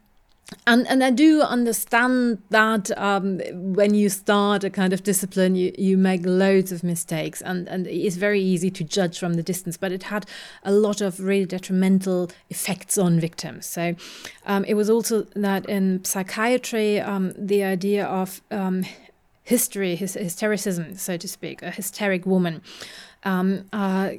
[0.66, 3.40] and and I do understand that um,
[3.74, 7.88] when you start a kind of discipline, you, you make loads of mistakes, and, and
[7.88, 9.78] it's very easy to judge from the distance.
[9.78, 10.26] But it had
[10.64, 13.66] a lot of really detrimental effects on victims.
[13.66, 13.96] So
[14.46, 18.86] um, it was also that in psychiatry, um, the idea of um,
[19.44, 22.62] history, his, hystericism, so to speak, a hysteric woman.
[23.24, 24.12] Um, uh,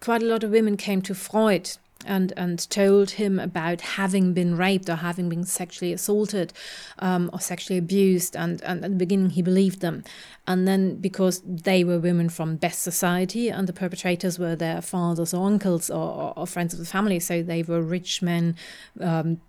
[0.00, 1.76] quite a lot of women came to Freud
[2.08, 6.52] and and told him about having been raped or having been sexually assaulted
[6.98, 10.02] um, or sexually abused and, and at the beginning he believed them.
[10.46, 15.34] And then because they were women from best society and the perpetrators were their fathers
[15.34, 18.56] or uncles or, or, or friends of the family so they were rich men
[19.00, 19.40] um,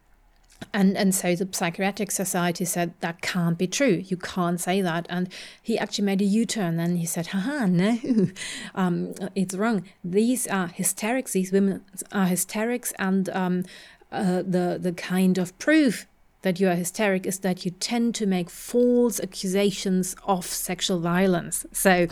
[0.74, 4.04] and and so the psychiatric society said that can't be true.
[4.06, 5.06] You can't say that.
[5.10, 5.30] And
[5.62, 7.98] he actually made a u-turn and he said haha no
[8.76, 9.84] um, it's wrong.
[10.04, 11.34] These are hysterics.
[11.34, 12.94] These women are hysterics.
[13.00, 13.66] And um,
[14.12, 16.06] uh, the the kind of proof
[16.42, 21.66] that you are hysteric is that you tend to make false accusations of sexual violence.
[21.72, 22.08] So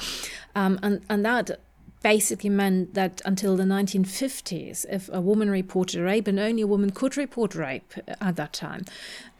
[0.56, 1.60] um, and and that
[2.08, 6.90] basically meant that until the 1950s, if a woman reported rape, and only a woman
[6.90, 8.86] could report rape at that time,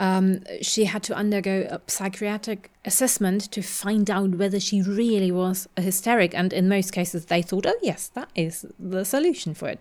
[0.02, 5.70] um, she had to undergo a psychiatric assessment to find out whether she really was
[5.78, 6.36] a hysteric.
[6.36, 9.80] And in most cases, they thought, oh, yes, that is the solution for it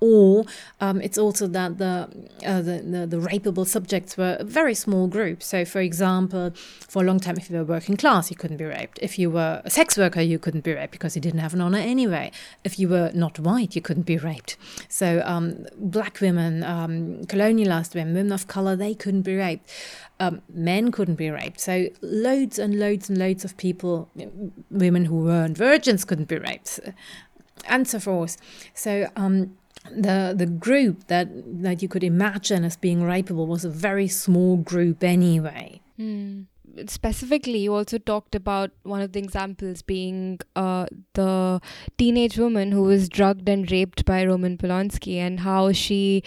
[0.00, 0.46] or
[0.80, 2.08] um, it's also that the,
[2.46, 5.42] uh, the, the, the rapeable subjects were a very small group.
[5.42, 6.52] So, for example,
[6.88, 8.98] for a long time, if you were working class, you couldn't be raped.
[9.02, 11.60] If you were a sex worker, you couldn't be raped because you didn't have an
[11.60, 12.32] honor anyway.
[12.64, 14.56] If you were not white, you couldn't be raped.
[14.88, 19.70] So, um, black women, um, colonialized women, women of color, they couldn't be raped.
[20.18, 21.60] Um, men couldn't be raped.
[21.60, 24.10] So loads and loads and loads of people,
[24.70, 26.78] women who weren't virgins, couldn't be raped,
[27.64, 28.36] and so forth.
[28.74, 29.56] So um,
[29.88, 31.28] the the group that
[31.62, 35.80] that you could imagine as being rapeable was a very small group anyway.
[35.98, 36.46] Mm.
[36.86, 41.60] Specifically, you also talked about one of the examples being uh, the
[41.98, 46.22] teenage woman who was drugged and raped by Roman Polanski, and how she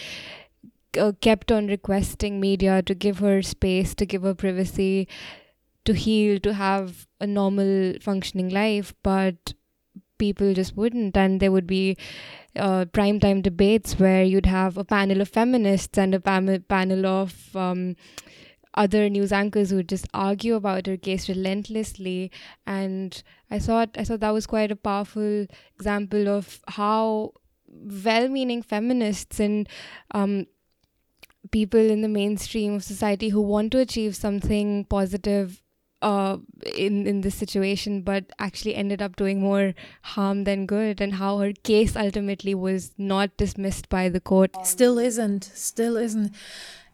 [0.99, 5.07] uh, kept on requesting media to give her space, to give her privacy,
[5.85, 9.53] to heal, to have a normal functioning life, but
[10.17, 11.97] people just wouldn't, and there would be
[12.55, 17.55] uh, primetime debates where you'd have a panel of feminists and a pam- panel of
[17.55, 17.95] um,
[18.75, 22.31] other news anchors who would just argue about her case relentlessly.
[22.65, 27.33] And i thought i thought that was quite a powerful example of how
[27.67, 29.67] well-meaning feminists and
[30.11, 30.45] um,
[31.51, 35.62] people in the mainstream of society who want to achieve something positive
[36.03, 36.37] uh,
[36.75, 39.73] in in this situation, but actually ended up doing more
[40.13, 44.65] harm than good, and how her case ultimately was not dismissed by the court.
[44.65, 45.49] Still isn't.
[45.55, 46.35] Still isn't.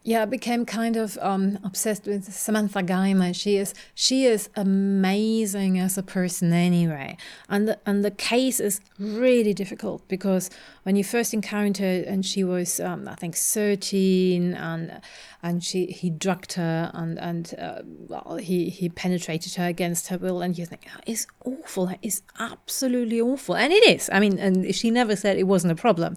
[0.02, 3.34] Yeah, I became kind of um, obsessed with Samantha Geimer.
[3.34, 7.18] She is she is amazing as a person anyway,
[7.50, 10.48] and the, and the case is really difficult because
[10.84, 15.02] when you first encountered and she was um, I think thirteen and
[15.42, 20.16] and she he drugged her and and uh, well he he penetrated her against her
[20.16, 24.20] will and you think oh, it's awful that is absolutely awful and it is I
[24.20, 26.16] mean and she never said it wasn't a problem.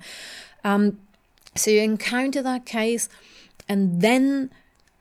[0.64, 1.00] Um,
[1.56, 3.10] so you encounter that case
[3.68, 4.50] and then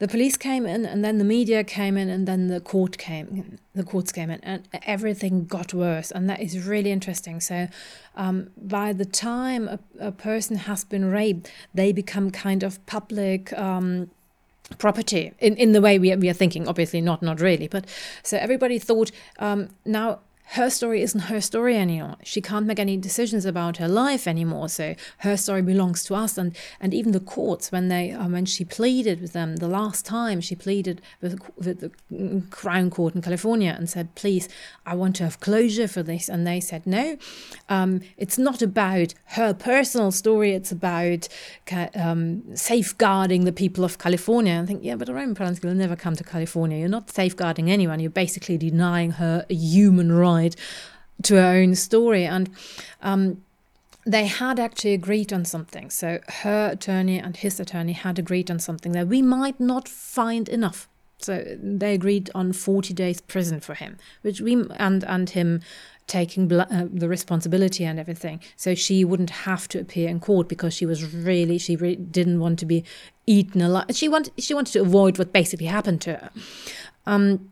[0.02, 3.56] the police came in and then the media came in and then the court came
[3.72, 6.10] the courts came in and everything got worse.
[6.10, 7.40] And that is really interesting.
[7.40, 7.68] So
[8.16, 13.52] um, by the time a, a, person has been raped they become kind of public
[13.56, 14.10] um,
[14.78, 16.66] property in, in the way we are, we are thinking.
[16.66, 17.86] Obviously not not really but
[18.24, 22.16] so everybody thought um, now her story isn't her story anymore.
[22.22, 24.68] She can't make any decisions about her life anymore.
[24.68, 26.36] So her story belongs to us.
[26.36, 30.04] And and even the courts, when they um, when she pleaded with them the last
[30.04, 34.48] time, she pleaded with, with the Crown Court in California and said, "Please,
[34.84, 37.16] I want to have closure for this." And they said, "No,
[37.68, 40.52] um, it's not about her personal story.
[40.52, 41.28] It's about
[41.94, 45.96] um, safeguarding the people of California." And I think, yeah, but Roman Polanski will never
[45.96, 46.78] come to California.
[46.78, 48.00] You're not safeguarding anyone.
[48.00, 50.56] You're basically denying her a human right side
[51.22, 52.24] to her own story.
[52.24, 52.50] And
[53.00, 53.42] um,
[54.04, 55.90] they had actually agreed on something.
[55.90, 60.48] So her attorney and his attorney had agreed on something that we might not find
[60.48, 60.88] enough.
[61.18, 65.60] So they agreed on 40 days prison for him, which we and and him
[66.08, 68.40] taking uh, the responsibility and everything.
[68.56, 72.58] So she wouldn't have to appear in court because she was really she didn't want
[72.58, 72.82] to be
[73.24, 73.86] eaten alive.
[73.92, 76.30] She wanted she wanted to avoid what basically happened to her.
[77.06, 77.51] Um,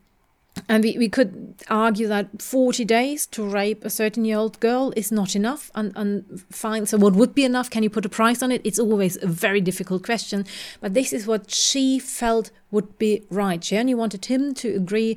[0.69, 4.93] and we, we could argue that 40 days to rape a 13 year old girl
[4.97, 7.71] is not enough and, and fine so what would be enough?
[7.71, 8.61] Can you put a price on it?
[8.65, 10.45] It's always a very difficult question
[10.81, 13.63] but this is what she felt would be right.
[13.63, 15.17] She only wanted him to agree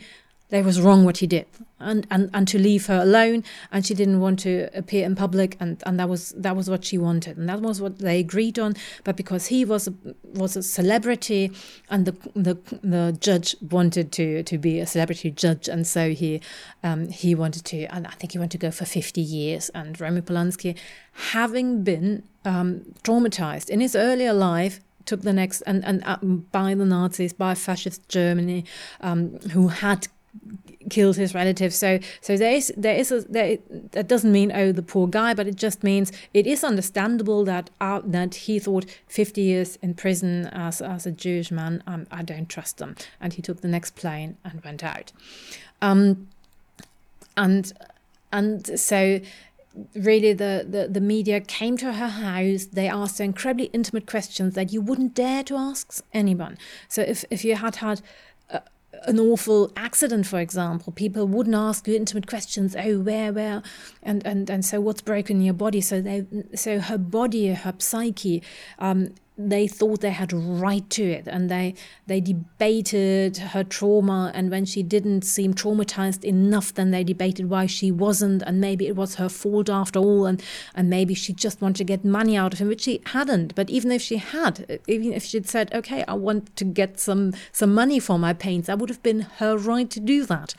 [0.54, 1.48] that was wrong what he did.
[1.80, 5.58] And, and, and to leave her alone and she didn't want to appear in public
[5.60, 7.38] and, and that was that was what she wanted.
[7.38, 8.76] And that was what they agreed on.
[9.04, 11.52] But because he was a, was a celebrity
[11.90, 16.40] and the, the the judge wanted to to be a celebrity judge and so he
[16.84, 19.70] um, he wanted to and I think he wanted to go for 50 years.
[19.70, 20.78] And Roman Polanski
[21.32, 26.18] having been um, traumatized in his earlier life took the next and and uh,
[26.52, 28.66] by the Nazis by fascist Germany
[29.02, 30.08] um, who had
[30.94, 31.76] killed his relatives.
[31.76, 33.58] So so there is there is a there,
[33.92, 37.70] that doesn't mean oh the poor guy, but it just means it is understandable that
[37.82, 42.22] uh, that he thought 50 years in prison as as a Jewish man, um, I
[42.24, 45.12] don't trust them, and he took the next plane and went out.
[45.82, 46.28] Um,
[47.36, 47.74] and
[48.32, 49.20] and so
[49.96, 54.54] really the, the, the media came to her house they asked her incredibly intimate questions
[54.54, 58.00] that you wouldn't dare to ask anyone so if, if you had had
[59.06, 62.76] an awful accident, for example, people wouldn't ask you intimate questions.
[62.76, 63.64] Oh, where, where,
[64.02, 65.82] and and and so what's broken in your body?
[65.82, 68.42] So they, so her body, her psyche,
[68.80, 71.74] um, they thought they had right to it and they
[72.06, 77.66] they debated her trauma and when she didn't seem traumatized enough then they debated why
[77.66, 80.44] she wasn't and maybe it was her fault after all and
[80.76, 83.56] and maybe she just wanted to get money out of him which she hadn't.
[83.56, 87.34] But even if she had even if she'd said okay I want to get some
[87.52, 90.54] some money for my pains that would have been her right to do that.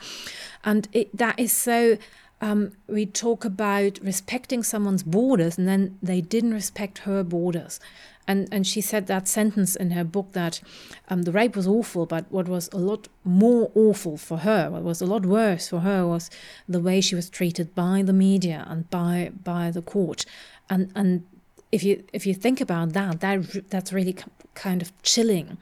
[0.65, 1.97] And it, that is so
[2.41, 7.79] um, we talk about respecting someone's borders and then they didn't respect her borders
[8.27, 10.61] and and she said that sentence in her book that
[11.09, 14.83] um, the rape was awful, but what was a lot more awful for her, what
[14.83, 16.29] was a lot worse for her, was
[16.67, 20.25] the way she was treated by the media and by by the court,
[20.69, 21.25] and and
[21.71, 24.15] if you if you think about that, that that's really
[24.53, 25.57] kind of chilling.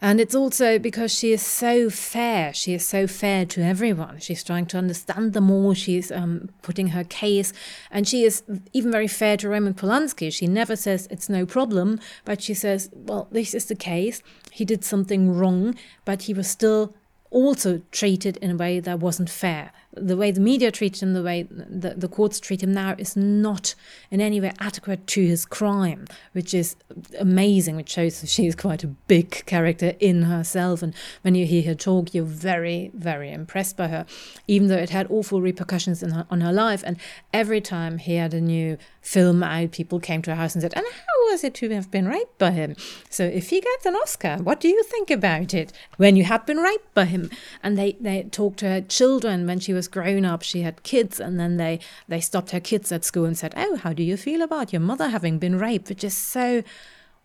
[0.00, 2.52] And it's also because she is so fair.
[2.52, 4.18] She is so fair to everyone.
[4.18, 5.72] She's trying to understand them all.
[5.72, 7.54] She's um, putting her case.
[7.90, 8.42] And she is
[8.74, 10.30] even very fair to Roman Polanski.
[10.30, 14.22] She never says it's no problem, but she says, well, this is the case.
[14.52, 16.94] He did something wrong, but he was still
[17.30, 21.22] also treated in a way that wasn't fair the way the media treat him, the
[21.22, 23.74] way the, the courts treat him now, is not
[24.10, 26.76] in any way adequate to his crime, which is
[27.18, 30.82] amazing, which shows that she is quite a big character in herself.
[30.82, 34.06] And when you hear her talk, you're very, very impressed by her,
[34.46, 36.82] even though it had awful repercussions her, on her life.
[36.86, 36.98] And
[37.32, 40.74] every time he had a new film out, people came to her house and said,
[40.74, 42.76] And how was it to have been raped by him?
[43.08, 46.44] So if he gets an Oscar, what do you think about it when you had
[46.44, 47.30] been raped by him?
[47.62, 50.82] And they, they talked to her children when she was was grown up, she had
[50.82, 54.02] kids, and then they they stopped her kids at school and said, "Oh, how do
[54.02, 56.62] you feel about your mother having been raped?" Which is so,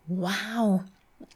[0.06, 0.84] wow,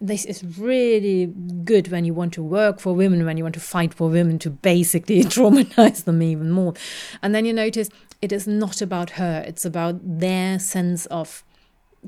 [0.01, 1.27] this is really
[1.65, 4.39] good when you want to work for women, when you want to fight for women
[4.41, 6.75] to basically traumatize them even more.
[7.23, 7.89] And then you notice
[8.23, 11.43] it is not about her, it's about their sense of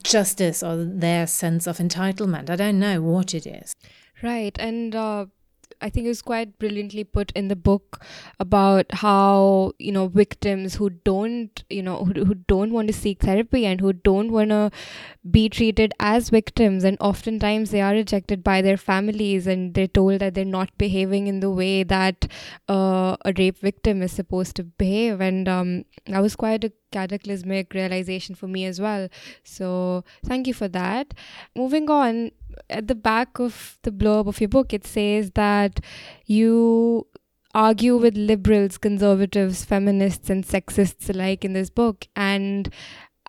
[0.03, 2.51] justice or their sense of entitlement.
[2.51, 3.75] I don't know what it is.
[4.23, 4.57] Right.
[4.59, 5.27] And uh,
[5.81, 8.05] I think it was quite brilliantly put in the book
[8.39, 13.21] about how you know victims who don't you know who, who don't want to seek
[13.21, 14.71] therapy and who don't want to
[15.31, 20.21] be treated as victims and oftentimes they are rejected by their families and they're told
[20.21, 22.27] that they're not behaving in the way that
[22.69, 25.21] uh, a rape victim is supposed to behave.
[25.21, 29.09] And um, that was quite a cataclysmic realization for me as well.
[29.45, 31.15] So thank you for that.
[31.55, 32.31] Moving on
[32.71, 35.81] at the back of the blurb of your book, it says that
[36.27, 37.07] you
[37.55, 42.07] argue with liberals, conservatives, feminists, and sexists alike in this book.
[42.15, 42.73] And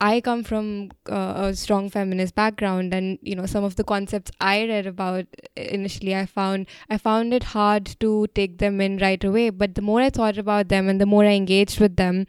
[0.01, 4.31] I come from uh, a strong feminist background, and you know some of the concepts
[4.39, 5.25] I read about
[5.57, 9.49] initially, I found I found it hard to take them in right away.
[9.49, 12.27] But the more I thought about them, and the more I engaged with them,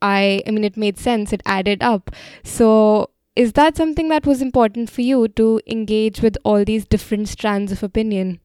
[0.00, 1.32] I I mean it made sense.
[1.32, 2.10] It added up.
[2.44, 7.28] So is that something that was important for you to engage with all these different
[7.28, 8.40] strands of opinion?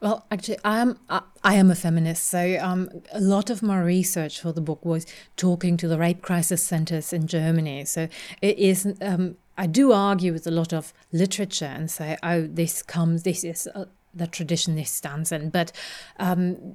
[0.00, 0.98] Well, actually, I am
[1.44, 5.06] I am a feminist, so um, a lot of my research for the book was
[5.36, 7.84] talking to the rape crisis centers in Germany.
[7.84, 8.08] So
[8.42, 8.94] it is.
[9.00, 13.22] Um, I do argue with a lot of literature and say, "Oh, this comes.
[13.22, 14.74] This is uh, the tradition.
[14.74, 15.70] This stands in." But
[16.18, 16.74] um,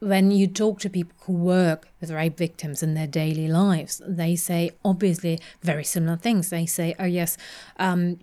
[0.00, 4.36] when you talk to people who work with rape victims in their daily lives, they
[4.36, 6.50] say obviously very similar things.
[6.50, 7.36] They say, oh, yes,
[7.78, 8.18] um,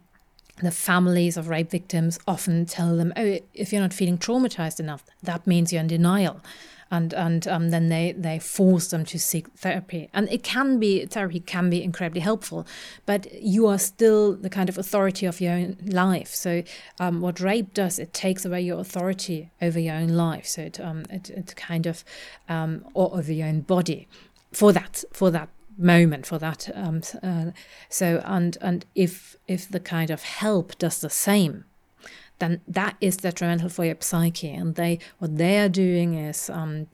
[0.61, 5.03] the families of rape victims often tell them, oh, if you're not feeling traumatized enough,
[5.21, 6.41] that means you're in denial
[6.91, 10.09] and and um, then they they force them to seek therapy.
[10.13, 12.65] And it can be therapy can be incredibly helpful
[13.05, 16.33] but you are still the kind of authority of your own life.
[16.33, 16.63] So
[16.99, 20.47] um, what rape does it takes away your authority over your own life.
[20.47, 22.03] So it um, it, it kind of
[22.49, 24.07] um, or over your own body
[24.51, 27.51] for that for that moment for that um, uh,
[27.89, 31.65] so and and if if the kind of help does the same
[32.39, 34.51] then that is detrimental for your psyche.
[34.51, 36.87] And they what they are doing is um,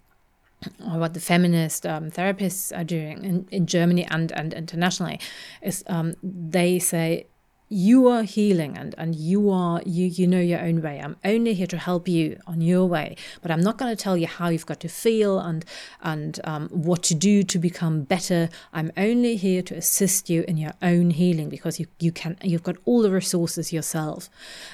[0.92, 5.20] or what the feminist um, therapists are doing in, in Germany and, and internationally
[5.62, 7.28] is um, they say
[7.72, 10.99] you are healing and, and you are you you know your own way.
[10.99, 14.17] I'm only here to help you on your way but i'm not going to tell
[14.17, 15.63] you how you've got to feel and
[16.01, 18.49] and um, what to do to become better.
[18.74, 22.63] I'm only here to assist you in your own healing because you, you can you've
[22.63, 24.30] got all the resources yourself.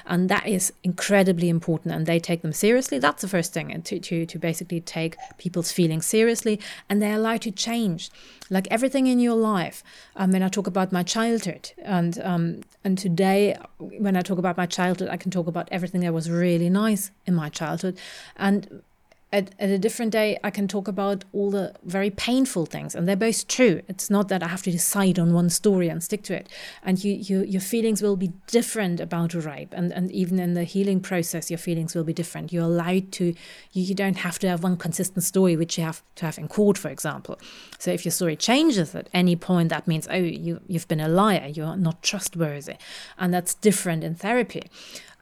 [0.06, 2.98] And that is incredibly important and they take them seriously.
[2.98, 7.32] That's the first thing to, to, to basically take people's feelings seriously and they allow
[7.32, 8.10] you to change.
[8.50, 9.84] Like everything in your life
[10.16, 14.56] um, mean i talk about my childhood and um, and today, when I talk about
[14.56, 17.98] my childhood, I can talk about everything that was really nice in my childhood.
[18.36, 18.82] And
[19.30, 23.06] at, at, a different day, I can talk about all the very painful things, and
[23.06, 23.82] they're both true.
[23.86, 26.48] It's not that I have to decide on one story and stick to it.
[26.82, 30.54] And you, you, your feelings will be different about a rape, and, and even in
[30.54, 32.52] the healing process, your feelings will be different.
[32.52, 33.26] You're allowed to,
[33.72, 36.48] you, you don't have to have one consistent story, which you have to have in
[36.48, 37.38] court, for example.
[37.78, 41.08] So if your story changes at any point, that means, oh, you, you've been a
[41.08, 42.76] liar, you're not trustworthy.
[43.18, 44.70] And that's different in therapy.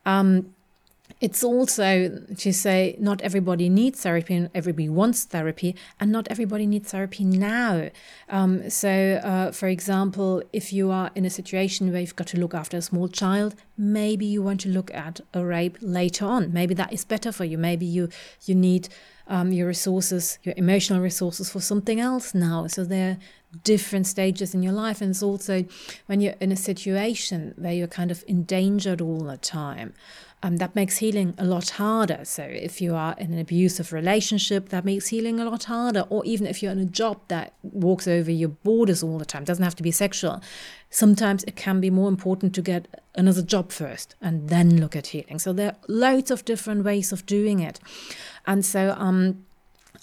[0.04, 0.54] Um,
[1.20, 6.66] it's also to say not everybody needs therapy and everybody wants therapy, and not everybody
[6.66, 7.90] needs therapy now.
[8.28, 12.38] Um, so, uh, for example, if you are in a situation where you've got to
[12.38, 16.52] look after a small child, maybe you want to look at a rape later on.
[16.52, 17.56] Maybe that is better for you.
[17.56, 18.10] Maybe you
[18.44, 18.88] you need
[19.28, 22.66] um, your resources, your emotional resources for something else now.
[22.66, 23.18] So there are
[23.64, 25.64] different stages in your life, and it's also
[26.06, 29.94] when you're in a situation where you're kind of endangered all the time
[30.42, 32.20] um, that makes healing a lot harder.
[32.24, 36.04] So, if you are in an abusive relationship, that makes healing a lot harder.
[36.10, 39.44] Or even if you're in a job that walks over your borders all the time,
[39.44, 40.42] doesn't have to be sexual.
[40.90, 45.08] Sometimes it can be more important to get another job first and then look at
[45.08, 45.38] healing.
[45.38, 47.80] So, there are loads of different ways of doing it.
[48.46, 49.45] And so, um,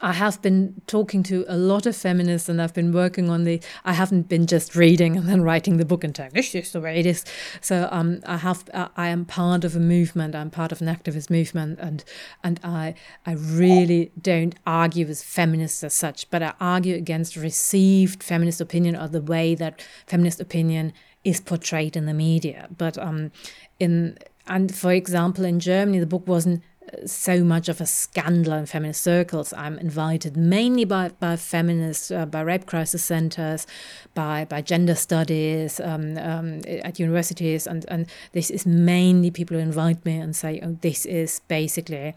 [0.04, 3.62] I have been talking to a lot of feminists and I've been working on the,
[3.86, 6.82] I haven't been just reading and then writing the book and saying, this is the
[6.82, 7.24] way it is.
[7.62, 10.36] So um, I have, I am part of a movement.
[10.36, 12.04] I'm part of an activist movement and,
[12.44, 12.96] and I,
[13.26, 18.98] I really don't argue with feminists as such, but I argue against received feminist opinion
[18.98, 20.92] or the way that feminist opinion
[21.24, 22.68] is portrayed in the media.
[22.78, 23.32] But um,
[23.80, 26.62] in, and for example, in Germany, the book wasn't
[27.06, 29.54] so much of a scandal in feminist circles.
[29.54, 33.68] I'm invited mainly by, by feminists, uh, by rape crisis centers,
[34.14, 37.68] by, by gender studies um, um, at universities.
[37.68, 42.14] And, and this is mainly people who invite me and say, oh, this is basically.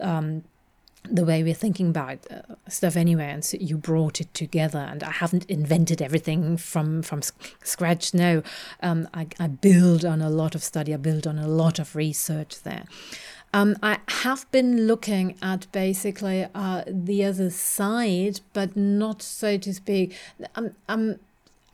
[0.00, 0.44] Um,
[1.10, 5.02] the way we're thinking about uh, stuff anyway and so you brought it together and
[5.02, 7.20] i haven't invented everything from from
[7.64, 8.42] scratch no
[8.82, 11.96] um, I, I build on a lot of study i build on a lot of
[11.96, 12.84] research there
[13.52, 19.74] um, I have been looking at basically uh, the other side, but not so to
[19.74, 20.16] speak.
[20.54, 21.20] I'm, I'm,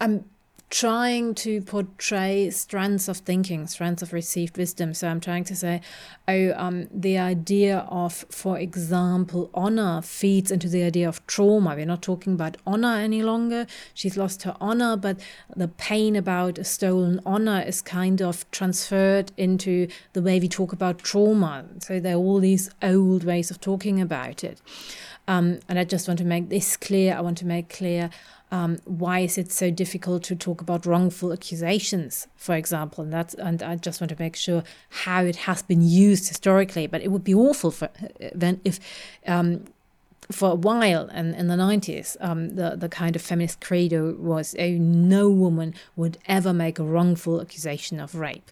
[0.01, 0.25] I'm
[0.71, 4.93] trying to portray strands of thinking, strands of received wisdom.
[4.93, 5.81] So I'm trying to say,
[6.27, 11.75] oh, um, the idea of, for example, honor feeds into the idea of trauma.
[11.75, 13.67] We're not talking about honor any longer.
[13.95, 15.21] She's lost her honor, but
[15.57, 20.75] the pain about a stolen honor is kind of transferred into the way we talk
[20.75, 21.65] about trauma.
[21.81, 24.61] So there are all these old ways of talking about it.
[25.27, 27.15] Um, and I just want to make this clear.
[27.15, 28.11] I want to make clear
[28.51, 33.05] um, why is it so difficult to talk about wrongful accusations, for example?
[33.05, 36.87] And that's and I just want to make sure how it has been used historically.
[36.87, 37.91] But it would be awful for
[38.35, 38.81] then if
[39.27, 39.65] um,
[40.31, 44.55] for a while and in the 90s um, the, the kind of feminist credo was
[44.59, 48.51] oh, no woman would ever make a wrongful accusation of rape.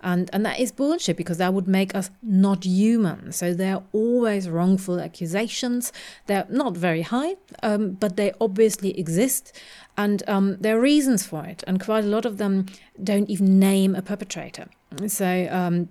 [0.00, 3.32] And and that is bullshit because that would make us not human.
[3.32, 5.92] So there are always wrongful accusations.
[6.26, 9.52] They're not very high um, but they obviously exist.
[9.96, 11.62] And um, there are reasons for it.
[11.66, 12.66] And quite a lot of them
[13.02, 14.66] don't even name a perpetrator.
[15.06, 15.88] So um,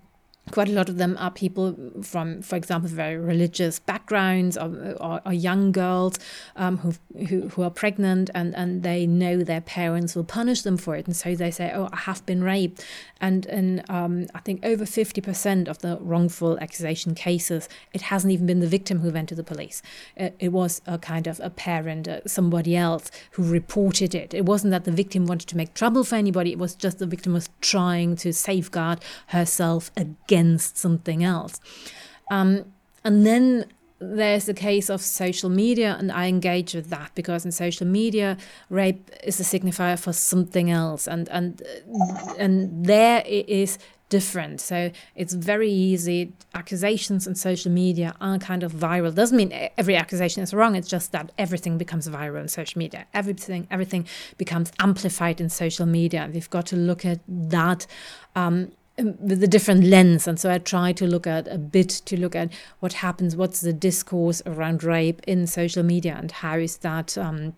[0.51, 5.21] quite a lot of them are people from, for example, very religious backgrounds or, or,
[5.25, 6.19] or young girls
[6.57, 6.93] um, who,
[7.27, 11.07] who, who are pregnant and, and they know their parents will punish them for it.
[11.07, 12.85] And so they say, oh, I have been raped.
[13.21, 18.45] And in, um, I think, over 50% of the wrongful accusation cases, it hasn't even
[18.45, 19.81] been the victim who went to the police.
[20.17, 24.33] It, it was a kind of a parent, uh, somebody else who reported it.
[24.33, 27.05] It wasn't that the victim wanted to make trouble for anybody, it was just the
[27.05, 31.59] victim was trying to safeguard herself against against something else.
[32.31, 32.65] Um,
[33.03, 33.65] and then
[33.99, 38.37] there's the case of social media, and I engage with that because in social media,
[38.69, 41.61] rape is a signifier for something else, and and
[42.37, 43.77] and there it is
[44.09, 44.61] different.
[44.61, 46.33] So it's very easy.
[46.53, 49.15] Accusations on social media are kind of viral.
[49.15, 50.75] Doesn't mean every accusation is wrong.
[50.75, 53.05] It's just that everything becomes viral on social media.
[53.13, 54.05] Everything everything
[54.37, 56.29] becomes amplified in social media.
[56.33, 57.87] We've got to look at that.
[58.35, 62.19] Um, with a different lens and so i try to look at a bit to
[62.19, 66.77] look at what happens what's the discourse around rape in social media and how is
[66.77, 67.55] that um,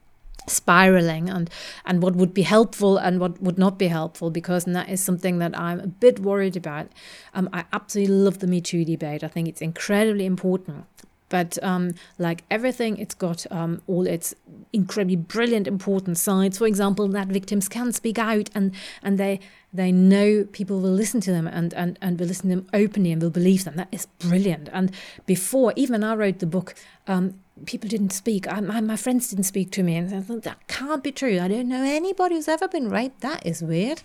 [0.47, 1.49] spiraling and
[1.85, 5.39] and what would be helpful and what would not be helpful because that is something
[5.39, 6.87] that I'm a bit worried about.
[7.33, 9.23] Um, I absolutely love the Me Too debate.
[9.23, 10.85] I think it's incredibly important.
[11.29, 14.35] But um, like everything, it's got um, all its
[14.71, 16.57] incredibly brilliant, important sides.
[16.57, 18.71] For example, that victims can speak out and
[19.01, 19.39] and they
[19.75, 23.11] they know people will listen to them and, and, and will listen to them openly
[23.11, 23.75] and will believe them.
[23.75, 24.69] That is brilliant.
[24.71, 24.91] And
[25.25, 26.75] before, even I wrote the book,
[27.07, 28.47] um, people didn't speak.
[28.47, 29.97] I, my, my friends didn't speak to me.
[29.97, 31.39] And I thought, that can't be true.
[31.39, 33.21] I don't know anybody who's ever been raped.
[33.21, 34.01] That is weird.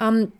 [0.00, 0.32] Um,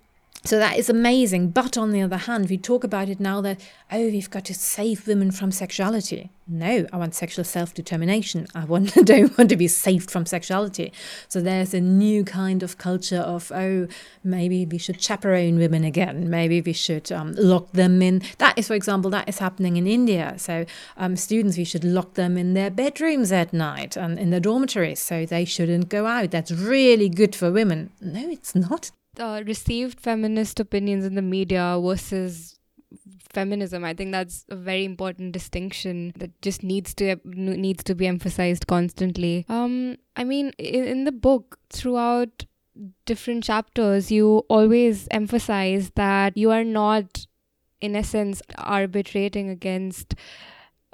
[0.44, 1.50] so that is amazing.
[1.50, 3.60] But on the other hand, we talk about it now that,
[3.90, 6.30] oh, we've got to save women from sexuality.
[6.46, 8.46] No, I want sexual self determination.
[8.54, 10.92] I want, don't want to be saved from sexuality.
[11.28, 13.88] So there's a new kind of culture of, oh,
[14.22, 16.30] maybe we should chaperone women again.
[16.30, 18.22] Maybe we should um, lock them in.
[18.38, 20.34] That is, for example, that is happening in India.
[20.38, 20.64] So
[20.96, 25.00] um, students, we should lock them in their bedrooms at night and in their dormitories
[25.00, 26.30] so they shouldn't go out.
[26.30, 27.90] That's really good for women.
[28.00, 32.58] No, it's not uh, received feminist opinions in the media versus
[33.30, 38.06] feminism i think that's a very important distinction that just needs to needs to be
[38.06, 39.44] emphasized constantly.
[39.48, 42.46] Um i mean in, in the book throughout
[43.04, 47.26] different chapters you always emphasize that you are not
[47.80, 50.14] in essence arbitrating against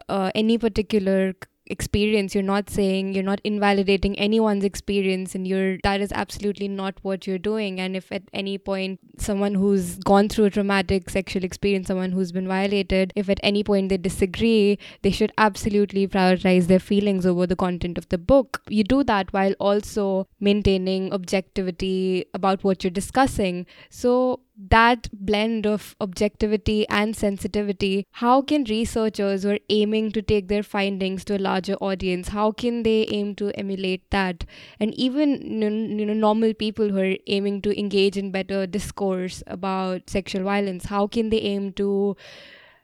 [0.09, 1.35] uh, any particular
[1.67, 2.35] experience.
[2.35, 7.27] You're not saying you're not invalidating anyone's experience and you're that is absolutely not what
[7.27, 7.81] you're doing.
[7.81, 12.33] And if at any point someone who's gone through a traumatic sexual experience someone who's
[12.33, 17.47] been violated if at any point they disagree they should absolutely prioritize their feelings over
[17.47, 18.63] the content of the book.
[18.69, 23.67] You do that while also maintaining objectivity about what you're discussing.
[23.91, 30.47] So that blend of objectivity and sensitivity how can researchers who are aiming to take
[30.47, 34.45] their findings to a larger audience how can they aim to emulate that
[34.79, 40.09] and even you know normal people who are aiming to engage in better discourse about
[40.09, 42.17] sexual violence how can they aim to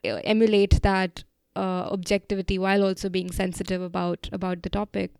[0.04, 1.22] emulate that
[1.56, 5.10] uh, objectivity while also being sensitive about about the topic.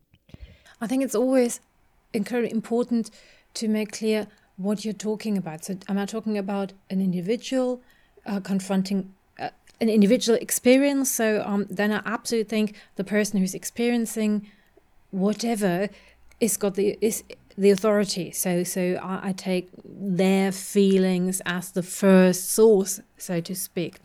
[0.81, 1.61] I think it's always
[2.13, 3.11] important
[3.55, 4.27] to make clear
[4.61, 5.65] what you're talking about.
[5.65, 7.81] So, am I talking about an individual
[8.27, 9.51] uh, confronting uh,
[9.81, 11.11] an individual experience?
[11.11, 14.47] So, um, then I absolutely think the person who's experiencing
[15.11, 15.89] whatever
[16.41, 17.25] is got the is
[17.57, 18.31] the authority.
[18.31, 23.97] So, so I, I take their feelings as the first source, so to speak.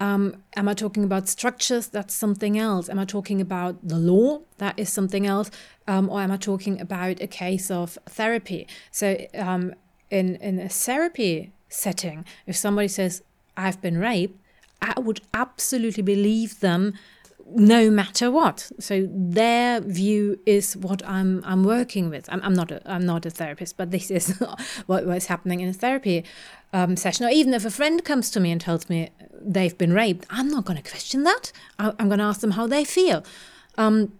[0.00, 1.88] Um, am I talking about structures?
[1.88, 2.88] That's something else.
[2.88, 4.40] Am I talking about the law?
[4.56, 5.50] That is something else.
[5.86, 8.66] Um, or am I talking about a case of therapy?
[8.90, 9.74] So, um,
[10.10, 13.22] in in a therapy setting, if somebody says
[13.56, 14.38] I've been raped,
[14.80, 16.94] I would absolutely believe them
[17.54, 18.70] no matter what.
[18.78, 22.28] So their view is what I'm I'm working with.
[22.30, 24.38] I'm, I'm not a I'm not a therapist, but this is
[24.86, 26.24] what was happening in a therapy
[26.72, 27.26] um, session.
[27.26, 30.48] Or even if a friend comes to me and tells me they've been raped, I'm
[30.48, 31.52] not going to question that.
[31.78, 33.24] I, am going to ask them how they feel.
[33.78, 34.12] Um,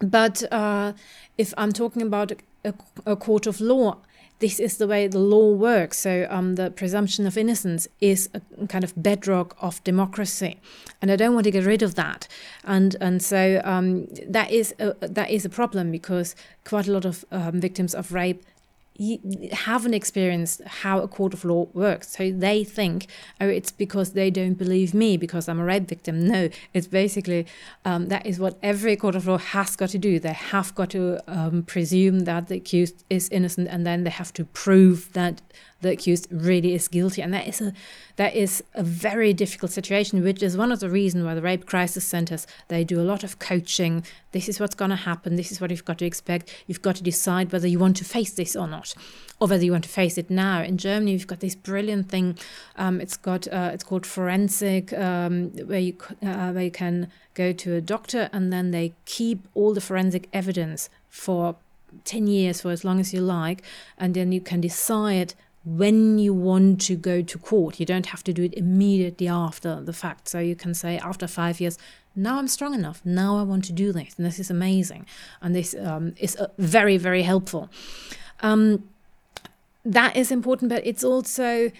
[0.00, 0.92] but uh,
[1.38, 2.32] if I'm talking about
[2.64, 2.74] a,
[3.06, 3.98] a court of law,
[4.42, 5.98] this is the way the law works.
[5.98, 10.60] So um, the presumption of innocence is a kind of bedrock of democracy,
[11.00, 12.26] and I don't want to get rid of that.
[12.64, 16.34] And and so um, that is a, that is a problem because
[16.64, 18.42] quite a lot of um, victims of rape
[19.52, 22.16] haven't experienced how a court of law works.
[22.16, 23.06] So they think,
[23.40, 26.26] oh, it's because they don't believe me because I'm a rape victim.
[26.26, 27.46] No, it's basically
[27.84, 30.18] um, that is what every court of law has got to do.
[30.18, 34.32] They have got to um, presume that the accused is innocent, and then they have
[34.34, 35.40] to prove that
[35.82, 37.20] the accused really is guilty.
[37.20, 37.72] And that is a
[38.16, 41.66] that is a very difficult situation which is one of the reasons why the rape
[41.66, 44.04] crisis centers they do a lot of coaching.
[44.32, 45.36] This is what's going to happen.
[45.36, 46.64] This is what you've got to expect.
[46.66, 48.94] You've got to decide whether you want to face this or not
[49.40, 50.62] or whether you want to face it now.
[50.62, 52.38] In germany we've got this brilliant thing
[52.76, 57.52] um, it's got uh, it's called forensic um, where you uh, where you can go
[57.52, 61.56] to a doctor and then they keep all the forensic evidence for
[62.04, 63.62] 10 years for as long as you like
[63.98, 67.78] and then you can decide when you want to go to court.
[67.78, 70.28] You don't have to do it immediately after the fact.
[70.28, 71.78] So you can say, after five years,
[72.16, 73.00] now I'm strong enough.
[73.04, 74.14] Now I want to do this.
[74.16, 75.06] And this is amazing.
[75.40, 77.70] And this um, is uh, very, very helpful.
[78.40, 78.88] Um,
[79.84, 81.70] that is important, but it's also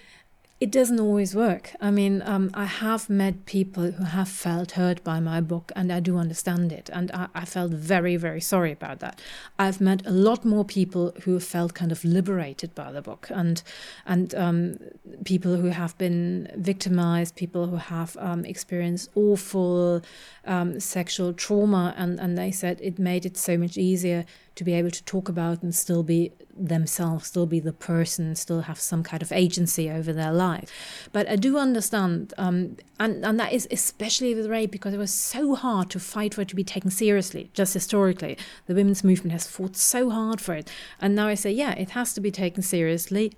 [0.63, 1.75] it doesn't always work.
[1.81, 5.93] I mean, um, I have met people who have felt hurt by my book, and
[5.93, 6.89] I do understand it.
[6.93, 9.21] And I, I, felt very, very sorry about that.
[9.59, 13.61] I've met a lot more people who felt kind of liberated by the book, and
[14.07, 14.79] and um,
[15.25, 20.01] people who have been victimized, people who have um, experienced awful
[20.45, 24.25] um, sexual trauma, and and they said it made it so much easier
[24.55, 28.63] to be able to talk about and still be themselves, still be the person, still
[28.63, 30.71] have some kind of agency over their life.
[31.13, 35.13] But I do understand, um, and, and that is especially with rape because it was
[35.13, 38.37] so hard to fight for it to be taken seriously, just historically.
[38.67, 40.71] The women's movement has fought so hard for it.
[41.01, 43.33] And now I say, yeah, it has to be taken seriously,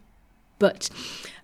[0.58, 0.90] but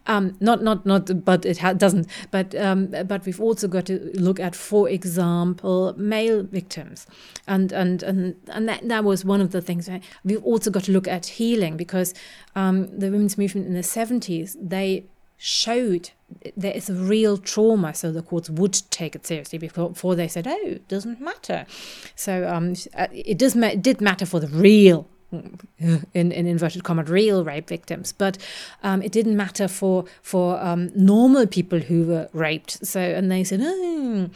[0.07, 2.07] um, not not not, but it doesn't.
[2.31, 7.07] But um, but we've also got to look at, for example, male victims,
[7.47, 9.89] and and and and that, that was one of the things.
[9.89, 10.03] Right?
[10.25, 12.15] We've also got to look at healing because
[12.57, 15.05] um, the women's movement in the seventies they
[15.37, 16.11] showed
[16.57, 20.47] there is a real trauma, so the courts would take it seriously before they said,
[20.47, 21.67] "Oh, it doesn't matter."
[22.15, 26.85] So um, uh, it does ma- it did matter for the real in, in inverted
[26.85, 28.13] commas real rape victims.
[28.13, 28.39] But
[28.83, 32.85] um, it didn't matter for for um, normal people who were raped.
[32.87, 34.31] So and they said oh,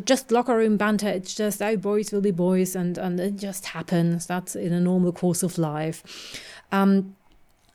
[0.00, 1.08] just locker room banter.
[1.08, 4.26] It's just oh boys will be boys and and it just happens.
[4.26, 6.02] That's in a normal course of life.
[6.72, 7.16] Um,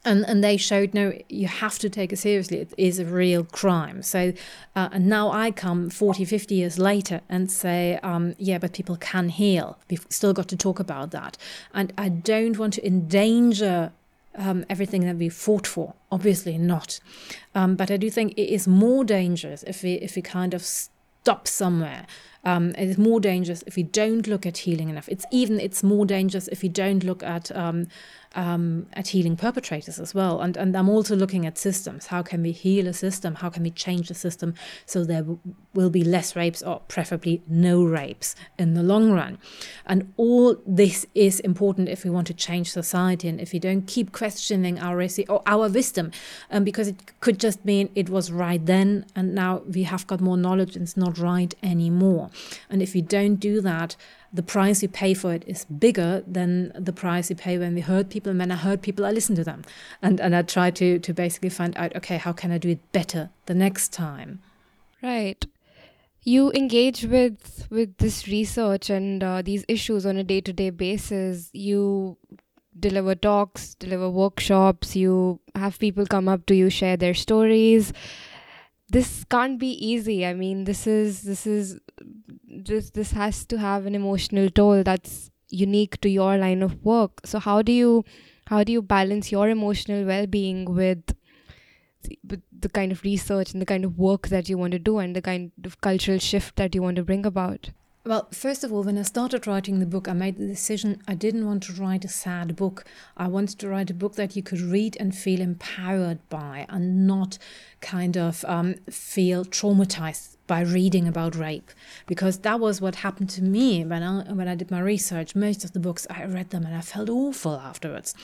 [0.06, 3.44] and and they showed no you have to take it seriously it is a real
[3.44, 4.02] crime.
[4.02, 4.34] So
[4.76, 8.96] uh, and now i come 40 50 years later and say um, yeah but people
[8.96, 9.78] can heal.
[9.90, 11.38] We've still got to talk about that.
[11.74, 13.92] And i don't want to endanger
[14.36, 17.00] um, everything that we fought for obviously not.
[17.54, 20.64] Um, but i do think it is more dangerous if we if we kind of
[20.64, 22.08] stop somewhere.
[22.46, 25.10] Um, it is more dangerous if we don't look at healing enough.
[25.10, 27.88] It's even it's more dangerous if we don't look at um,
[28.36, 30.42] um, at healing perpetrators as well.
[30.42, 32.08] And, and I'm also looking at systems.
[32.08, 33.36] How can we heal a system?
[33.36, 34.54] How can we change the system
[34.86, 35.40] so there w-
[35.74, 39.40] will be less rapes or preferably no rapes in the long run?
[39.86, 43.88] And all this is important if we want to change society and if we don't
[43.88, 46.12] keep questioning our or our wisdom,
[46.52, 50.22] um, because it could just mean it was right then and now we have got
[50.22, 52.30] more knowledge and it's not right anymore.
[52.70, 53.96] And if we don't do that,
[54.32, 57.82] the price we pay for it is bigger than the price we pay when we
[57.82, 58.30] hurt people.
[58.30, 59.64] And when I hurt people, I listen to them.
[60.02, 62.92] And, and I try to, to basically find out, okay, how can I do it
[62.92, 64.42] better the next time?
[65.02, 65.46] Right.
[66.24, 72.18] you engage with with this research and uh, these issues on a day-to-day basis you
[72.80, 77.94] deliver talks deliver workshops you have people come up to you share their stories
[78.90, 81.80] this can't be easy i mean this is this is
[82.50, 87.22] this this has to have an emotional toll that's unique to your line of work
[87.26, 88.04] so how do you
[88.48, 91.16] how do you balance your emotional well-being with
[92.24, 95.00] with the kind of research and the kind of work that you want to do
[95.00, 97.72] and the kind of cultural shift that you want to bring about?
[98.06, 101.16] Well, first of all, when I started writing the book, I made the decision I
[101.16, 102.86] didn't want to write a sad book.
[103.18, 107.06] I wanted to write a book that you could read and feel empowered by and
[107.06, 107.38] not
[107.82, 111.72] kind of um, feel traumatized by reading about rape
[112.08, 115.64] because that was what happened to me when I when I did my research most
[115.64, 118.16] of the books I read them and I felt awful afterwards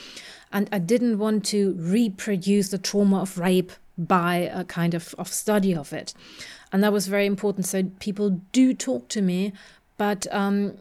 [0.52, 5.28] and I didn't want to reproduce the trauma of rape by a kind of, of
[5.28, 6.12] study of it.
[6.72, 7.66] And that was very important.
[7.66, 9.52] So people do talk to me,
[9.96, 10.78] but um,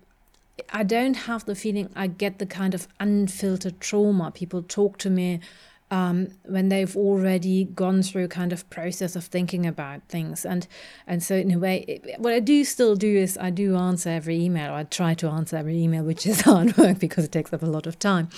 [0.72, 4.32] I don't have the feeling I get the kind of unfiltered trauma.
[4.32, 5.40] People talk to me
[5.92, 10.46] um, when they've already gone through kind of process of thinking about things.
[10.46, 10.68] And
[11.06, 14.10] and so in a way, it, what I do still do is I do answer
[14.10, 14.74] every email.
[14.74, 17.68] I try to answer every email, which is hard work because it takes up a
[17.68, 18.30] lot of time.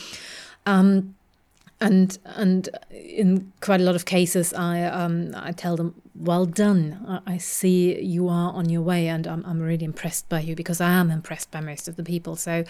[0.65, 1.15] Um,
[1.79, 7.21] and and in quite a lot of cases, I um, I tell them, "Well done!
[7.25, 10.81] I, see you are on your way, and I'm I'm really impressed by you because
[10.81, 12.35] I am impressed by most of the people.
[12.35, 12.63] So,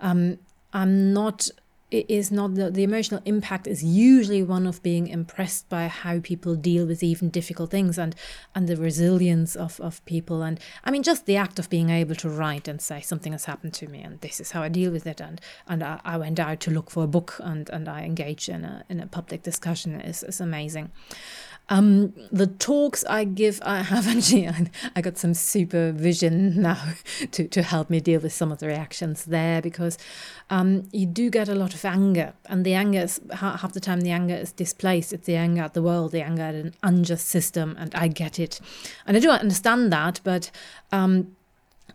[0.00, 0.38] um,
[0.72, 1.50] I'm not
[1.94, 6.18] it is not the, the emotional impact is usually one of being impressed by how
[6.18, 8.16] people deal with even difficult things and
[8.52, 12.16] and the resilience of, of people and I mean just the act of being able
[12.16, 14.90] to write and say something has happened to me and this is how I deal
[14.90, 17.88] with it and and I, I went out to look for a book and and
[17.88, 20.90] I engaged in a in a public discussion is, is amazing.
[21.70, 24.48] Um, the talks I give, I have actually,
[24.94, 26.78] I got some supervision now
[27.32, 29.96] to, to help me deal with some of the reactions there because
[30.50, 34.02] um, you do get a lot of anger, and the anger is half the time
[34.02, 35.12] the anger is displaced.
[35.12, 38.38] It's the anger at the world, the anger at an unjust system, and I get
[38.38, 38.60] it,
[39.06, 40.50] and I do understand that, but.
[40.92, 41.36] Um,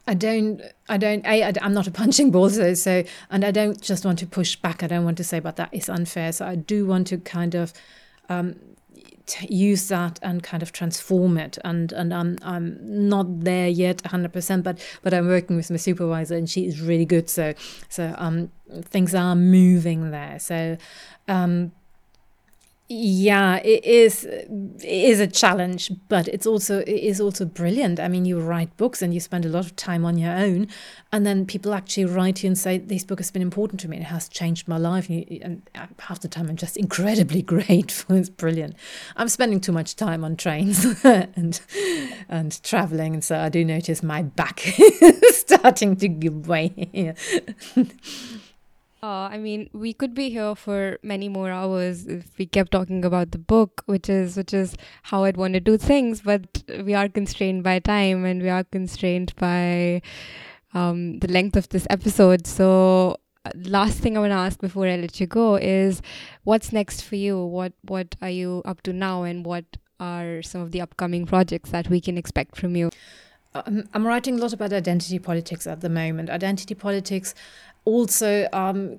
[0.07, 3.79] I don't, I don't, I, I'm not a punching ball, so, so, and I don't
[3.79, 4.81] just want to push back.
[4.81, 6.31] I don't want to say, but that is unfair.
[6.31, 7.73] So I do want to kind of
[8.27, 8.55] um,
[9.49, 11.57] use that and kind of transform it.
[11.63, 16.35] And and I'm I'm not there yet 100%, but but I'm working with my supervisor
[16.35, 17.29] and she is really good.
[17.29, 17.53] So
[17.89, 18.51] so um
[18.83, 20.39] things are moving there.
[20.39, 20.77] So
[21.27, 21.71] um
[22.91, 27.99] yeah it is it is a challenge but it's also it is also brilliant.
[27.99, 30.67] I mean you write books and you spend a lot of time on your own
[31.11, 33.97] and then people actually write you and say this book has been important to me
[33.97, 35.07] it has changed my life.
[35.07, 38.15] And, you, and uh, half the time i'm just incredibly grateful.
[38.15, 38.75] It's brilliant.
[39.15, 41.61] I'm spending too much time on trains and
[42.27, 47.13] and traveling and so i do notice my back is starting to give way
[49.01, 53.05] uh, I mean, we could be here for many more hours if we kept talking
[53.05, 56.21] about the book, which is which is how I'd want to do things.
[56.21, 60.01] But we are constrained by time, and we are constrained by
[60.73, 62.45] um, the length of this episode.
[62.45, 66.01] So, uh, last thing I want to ask before I let you go is,
[66.43, 67.43] what's next for you?
[67.43, 71.69] What what are you up to now, and what are some of the upcoming projects
[71.71, 72.89] that we can expect from you?
[73.55, 76.29] Um, I'm writing a lot about identity politics at the moment.
[76.29, 77.33] Identity politics
[77.85, 78.97] also um,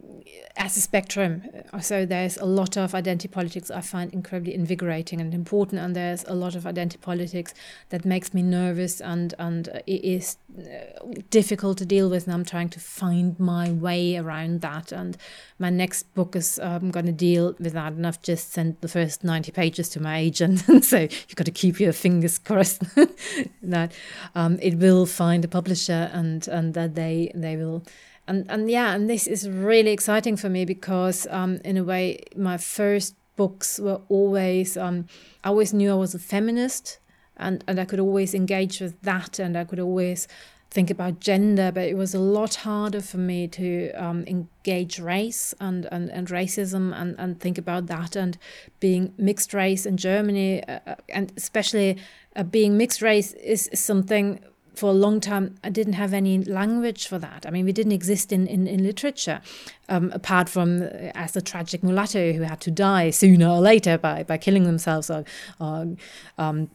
[0.56, 1.42] as a spectrum.
[1.80, 6.24] So there's a lot of identity politics I find incredibly invigorating and important, and there's
[6.24, 7.54] a lot of identity politics
[7.90, 12.26] that makes me nervous and and it is uh, difficult to deal with.
[12.26, 14.92] And I'm trying to find my way around that.
[14.92, 15.16] And
[15.58, 18.88] my next book is um, going to deal with that, and I've just sent the
[18.88, 22.82] first 90 pages to my agent, and so you've got to keep your fingers crossed
[23.62, 23.92] that
[24.34, 27.84] um, it will find a publisher and and that they they will
[28.30, 32.22] and and yeah, and this is really exciting for me because um, in a way,
[32.36, 35.06] my first books were always um,
[35.42, 37.00] I always knew I was a feminist,
[37.36, 40.28] and and I could always engage with that, and I could always
[40.70, 45.52] think about gender, but it was a lot harder for me to um, engage race
[45.58, 48.14] and, and, and racism and, and think about that.
[48.14, 48.38] And
[48.78, 51.98] being mixed race in Germany, uh, uh and especially
[52.36, 54.38] uh, being mixed race, is something
[54.80, 57.44] for a long time, I didn't have any language for that.
[57.46, 59.42] I mean, we didn't exist in, in, in literature,
[59.90, 63.98] um, apart from uh, as a tragic mulatto who had to die sooner or later
[63.98, 65.24] by, by killing themselves or,
[65.60, 65.96] or
[66.38, 66.70] um,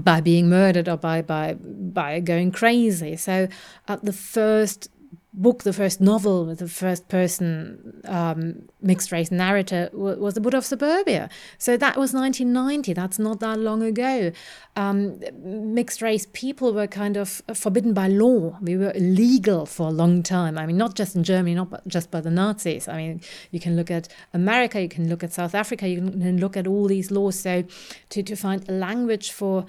[0.00, 3.14] by being murdered or by, by, by going crazy.
[3.16, 3.46] So,
[3.88, 4.88] uh, the first
[5.32, 10.58] book, the first novel with the first person um, mixed race narrator was The Buddha
[10.58, 11.30] of Suburbia.
[11.58, 12.92] So that was 1990.
[12.94, 14.32] That's not that long ago.
[14.80, 18.56] Um, mixed race people were kind of forbidden by law.
[18.62, 20.56] We were illegal for a long time.
[20.56, 22.88] I mean, not just in Germany, not just by the Nazis.
[22.88, 23.20] I mean,
[23.50, 26.66] you can look at America, you can look at South Africa, you can look at
[26.66, 27.38] all these laws.
[27.38, 27.64] So
[28.08, 29.66] to, to find a language for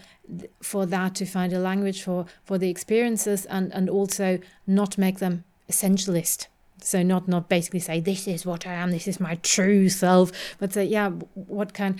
[0.61, 5.19] for that, to find a language for, for the experiences and, and also not make
[5.19, 6.47] them essentialist
[6.83, 10.31] so not not basically say this is what i am this is my true self
[10.59, 11.99] but say yeah what kind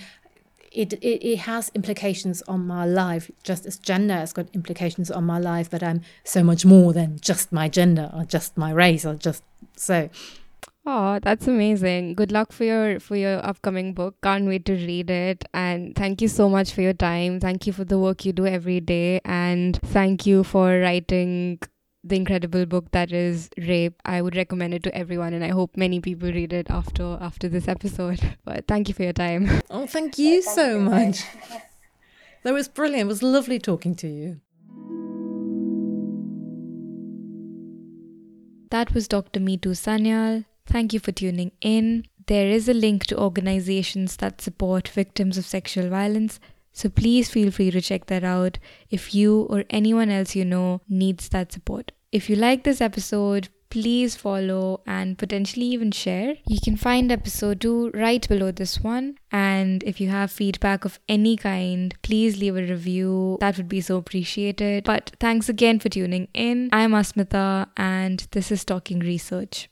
[0.74, 5.24] it, it, it has implications on my life just as gender has got implications on
[5.24, 9.04] my life but i'm so much more than just my gender or just my race
[9.04, 9.42] or just
[9.76, 10.08] so
[10.84, 12.14] Oh, that's amazing.
[12.14, 14.16] Good luck for your for your upcoming book.
[14.20, 15.44] Can't wait to read it.
[15.54, 17.38] And thank you so much for your time.
[17.38, 21.60] Thank you for the work you do every day and thank you for writing
[22.04, 23.94] the incredible book that is Rape.
[24.04, 27.48] I would recommend it to everyone, and I hope many people read it after after
[27.48, 28.20] this episode.
[28.44, 29.48] But thank you for your time.
[29.70, 30.80] Oh, thank you thank so you.
[30.80, 31.24] much.
[32.42, 33.02] that was brilliant.
[33.02, 34.40] It was lovely talking to you.
[38.70, 39.38] That was Dr.
[39.38, 40.44] Mithu Sanyal.
[40.66, 42.06] Thank you for tuning in.
[42.26, 46.40] There is a link to organizations that support victims of sexual violence
[46.72, 48.58] so please feel free to check that out
[48.90, 51.92] if you or anyone else you know needs that support.
[52.10, 56.34] If you like this episode, please follow and potentially even share.
[56.46, 59.16] You can find episode 2 right below this one.
[59.30, 63.38] And if you have feedback of any kind, please leave a review.
[63.40, 64.84] That would be so appreciated.
[64.84, 66.68] But thanks again for tuning in.
[66.70, 69.70] I'm Asmita, and this is Talking Research.